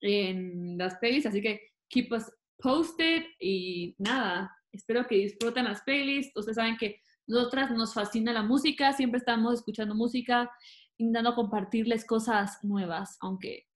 en 0.00 0.78
las 0.78 0.96
playlists, 0.96 1.28
así 1.28 1.42
que 1.42 1.60
keep 1.88 2.12
us 2.12 2.30
posted 2.58 3.24
y 3.40 3.94
nada, 3.98 4.54
espero 4.72 5.06
que 5.06 5.16
disfruten 5.16 5.64
las 5.64 5.82
playlists. 5.82 6.32
Ustedes 6.36 6.56
saben 6.56 6.76
que 6.76 7.00
nosotras 7.26 7.70
nos 7.70 7.94
fascina 7.94 8.32
la 8.32 8.42
música, 8.42 8.92
siempre 8.92 9.18
estamos 9.18 9.54
escuchando 9.54 9.94
música, 9.94 10.50
intentando 10.98 11.34
compartirles 11.34 12.04
cosas 12.04 12.62
nuevas, 12.62 13.16
aunque 13.20 13.66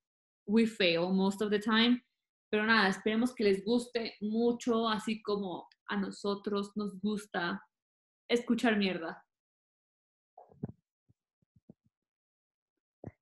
we 0.47 0.67
fail 0.67 1.09
most 1.13 1.41
of 1.41 1.51
the 1.51 1.59
time. 1.59 2.05
Pero 2.51 2.67
nada, 2.67 2.89
esperemos 2.89 3.35
que 3.35 3.45
les 3.45 3.65
guste 3.65 4.17
mucho, 4.21 4.89
así 4.89 5.23
como 5.23 5.69
a 5.89 5.97
nosotros 5.97 6.77
nos 6.77 7.01
gusta 7.01 7.63
escuchar 8.29 8.77
mierda. 8.77 9.25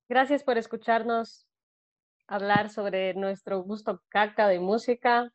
Gracias 0.08 0.42
por 0.42 0.58
escucharnos 0.58 1.46
hablar 2.26 2.70
sobre 2.70 3.14
nuestro 3.14 3.62
gusto 3.62 4.02
caca 4.08 4.48
de 4.48 4.58
música. 4.60 5.32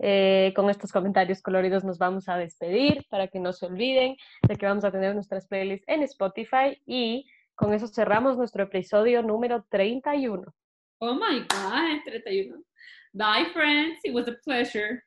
Eh, 0.00 0.52
con 0.54 0.70
estos 0.70 0.92
comentarios 0.92 1.42
coloridos 1.42 1.84
nos 1.84 1.98
vamos 1.98 2.28
a 2.28 2.36
despedir 2.36 3.04
para 3.08 3.28
que 3.28 3.40
no 3.40 3.52
se 3.52 3.66
olviden 3.66 4.16
de 4.46 4.56
que 4.56 4.66
vamos 4.66 4.84
a 4.84 4.92
tener 4.92 5.14
nuestras 5.14 5.46
playlists 5.46 5.88
en 5.88 6.02
Spotify 6.02 6.80
y 6.86 7.26
con 7.58 7.74
eso 7.74 7.88
cerramos 7.88 8.36
nuestro 8.36 8.62
episodio 8.62 9.20
número 9.20 9.64
31. 9.68 10.44
Oh 11.00 11.14
my 11.14 11.40
God, 11.40 12.04
31. 12.06 12.62
Bye, 13.12 13.50
friends. 13.52 13.98
It 14.04 14.14
was 14.14 14.28
a 14.28 14.36
pleasure. 14.44 15.02